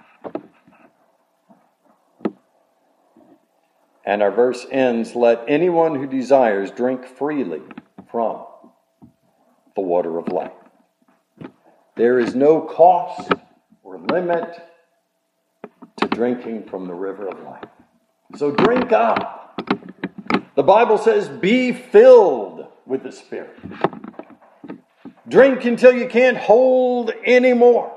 And 4.05 4.23
our 4.23 4.31
verse 4.31 4.65
ends 4.71 5.15
Let 5.15 5.43
anyone 5.47 5.95
who 5.95 6.07
desires 6.07 6.71
drink 6.71 7.05
freely 7.05 7.61
from 8.09 8.45
the 9.75 9.81
water 9.81 10.17
of 10.17 10.29
life. 10.29 10.51
There 11.95 12.17
is 12.17 12.33
no 12.33 12.61
cost 12.61 13.31
or 13.83 13.99
limit 13.99 14.61
to 15.97 16.07
drinking 16.07 16.69
from 16.69 16.87
the 16.87 16.93
river 16.93 17.27
of 17.27 17.39
life. 17.41 17.65
So 18.35 18.51
drink 18.51 18.91
up. 18.91 19.61
The 20.55 20.63
Bible 20.63 20.97
says, 20.97 21.27
be 21.27 21.71
filled 21.71 22.67
with 22.85 23.03
the 23.03 23.11
Spirit. 23.11 23.57
Drink 25.27 25.65
until 25.65 25.93
you 25.93 26.07
can't 26.07 26.37
hold 26.37 27.11
anymore. 27.25 27.93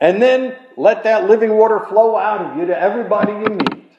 And 0.00 0.22
then 0.22 0.56
let 0.76 1.04
that 1.04 1.28
living 1.28 1.56
water 1.56 1.80
flow 1.80 2.16
out 2.16 2.40
of 2.40 2.56
you 2.56 2.66
to 2.66 2.78
everybody 2.78 3.32
you 3.32 3.50
meet. 3.50 3.92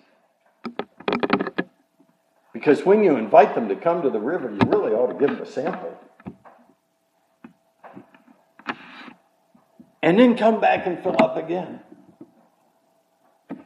Because 2.53 2.83
when 2.83 3.03
you 3.03 3.15
invite 3.15 3.53
them 3.53 3.69
to 3.69 3.75
come 3.75 4.01
to 4.01 4.09
the 4.09 4.19
river, 4.19 4.49
you 4.49 4.59
really 4.67 4.91
ought 4.93 5.07
to 5.07 5.19
give 5.19 5.29
them 5.29 5.41
a 5.41 5.45
sample. 5.45 5.97
And 10.01 10.17
then 10.17 10.35
come 10.35 10.59
back 10.59 10.87
and 10.87 11.01
fill 11.03 11.15
up 11.21 11.37
again. 11.37 11.81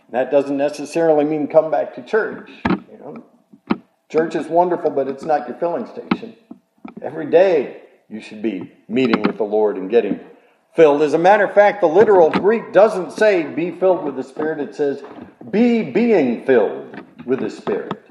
That 0.10 0.32
doesn't 0.32 0.58
necessarily 0.58 1.24
mean 1.24 1.48
come 1.48 1.72
back 1.72 1.96
to 1.96 2.04
church. 2.04 2.50
You 2.70 2.98
know, 3.00 3.24
church 4.10 4.36
is 4.36 4.48
wonderful, 4.48 4.92
but 4.92 5.08
it's 5.08 5.24
not 5.24 5.48
your 5.48 5.58
filling 5.58 5.88
station. 5.88 6.36
Every 7.02 7.26
day 7.26 7.84
you 8.10 8.22
should 8.22 8.42
be 8.42 8.72
meeting 8.88 9.22
with 9.24 9.38
the 9.38 9.44
Lord 9.44 9.78
and 9.78 9.90
getting 9.90 10.20
filled. 10.76 11.02
As 11.02 11.14
a 11.14 11.18
matter 11.18 11.46
of 11.46 11.54
fact, 11.54 11.82
the 11.82 11.88
literal 11.88 12.30
Greek 12.30 12.74
doesn't 12.74 13.12
say 13.12 13.44
be 13.44 13.72
filled 13.72 14.04
with 14.04 14.16
the 14.16 14.24
Spirit, 14.24 14.60
it 14.60 14.76
says 14.76 15.04
be 15.50 15.82
being 15.84 16.46
filled 16.46 17.04
with 17.26 17.40
the 17.40 17.50
Spirit. 17.50 18.06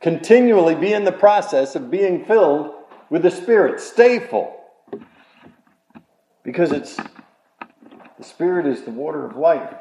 Continually 0.00 0.74
be 0.74 0.92
in 0.92 1.04
the 1.04 1.12
process 1.12 1.76
of 1.76 1.90
being 1.90 2.24
filled 2.24 2.74
with 3.08 3.22
the 3.22 3.30
Spirit. 3.30 3.80
Stay 3.80 4.18
full. 4.18 4.58
Because 6.42 6.72
it's 6.72 6.96
the 6.96 8.24
Spirit 8.24 8.66
is 8.66 8.82
the 8.82 8.90
water 8.90 9.24
of 9.24 9.36
life. 9.36 9.74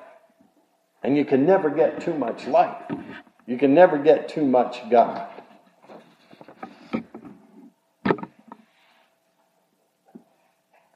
And 1.03 1.17
you 1.17 1.25
can 1.25 1.45
never 1.45 1.69
get 1.71 2.01
too 2.01 2.13
much 2.13 2.45
life. 2.45 2.83
You 3.47 3.57
can 3.57 3.73
never 3.73 3.97
get 3.97 4.29
too 4.29 4.45
much 4.45 4.87
God. 4.91 5.27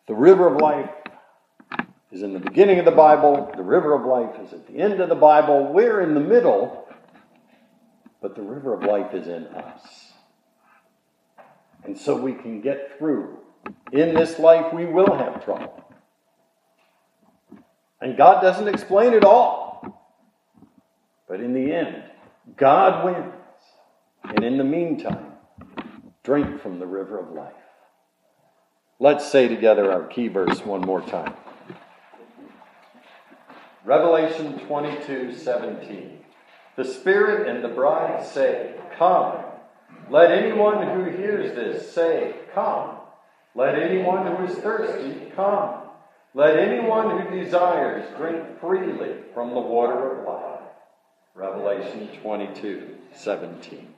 The 0.07 0.15
river 0.15 0.53
of 0.53 0.61
life 0.61 0.89
is 2.11 2.21
in 2.21 2.33
the 2.33 2.39
beginning 2.39 2.79
of 2.79 2.85
the 2.85 2.91
Bible. 2.91 3.51
The 3.55 3.63
river 3.63 3.93
of 3.93 4.05
life 4.05 4.39
is 4.45 4.53
at 4.53 4.67
the 4.67 4.77
end 4.77 5.01
of 5.01 5.09
the 5.09 5.15
Bible. 5.15 5.73
We're 5.73 6.01
in 6.01 6.13
the 6.13 6.19
middle, 6.19 6.87
but 8.21 8.35
the 8.35 8.43
river 8.43 8.73
of 8.73 8.83
life 8.83 9.13
is 9.13 9.27
in 9.27 9.47
us. 9.47 10.13
And 11.83 11.97
so 11.97 12.15
we 12.15 12.33
can 12.33 12.61
get 12.61 12.97
through. 12.97 13.39
In 13.91 14.13
this 14.13 14.37
life, 14.39 14.73
we 14.73 14.85
will 14.85 15.15
have 15.15 15.43
trouble. 15.43 15.83
And 17.99 18.15
God 18.15 18.41
doesn't 18.41 18.67
explain 18.67 19.13
it 19.13 19.23
all. 19.23 19.65
But 21.27 21.39
in 21.39 21.53
the 21.53 21.73
end, 21.73 22.03
God 22.55 23.05
wins. 23.05 23.33
And 24.23 24.43
in 24.43 24.57
the 24.57 24.63
meantime, 24.63 25.33
drink 26.23 26.61
from 26.61 26.79
the 26.79 26.85
river 26.85 27.19
of 27.19 27.31
life. 27.31 27.53
Let's 28.99 29.29
say 29.29 29.47
together 29.47 29.91
our 29.91 30.03
key 30.03 30.27
verse 30.27 30.65
one 30.65 30.81
more 30.81 31.01
time. 31.01 31.33
Revelation 33.83 34.59
22 34.59 35.35
17. 35.35 36.19
The 36.75 36.85
Spirit 36.85 37.47
and 37.47 37.63
the 37.63 37.69
bride 37.69 38.25
say, 38.25 38.73
Come. 38.97 39.43
Let 40.09 40.31
anyone 40.31 40.87
who 40.87 41.17
hears 41.17 41.55
this 41.55 41.91
say, 41.91 42.35
Come. 42.53 42.97
Let 43.57 43.75
anyone 43.75 44.35
who 44.35 44.43
is 44.43 44.57
thirsty 44.57 45.31
come. 45.33 45.83
Let 46.33 46.57
anyone 46.57 47.21
who 47.21 47.41
desires 47.41 48.05
drink 48.17 48.59
freely 48.59 49.13
from 49.33 49.51
the 49.51 49.61
water 49.61 50.19
of 50.19 50.27
life. 50.27 50.59
Revelation 51.33 52.09
22 52.21 52.97
17. 53.13 53.93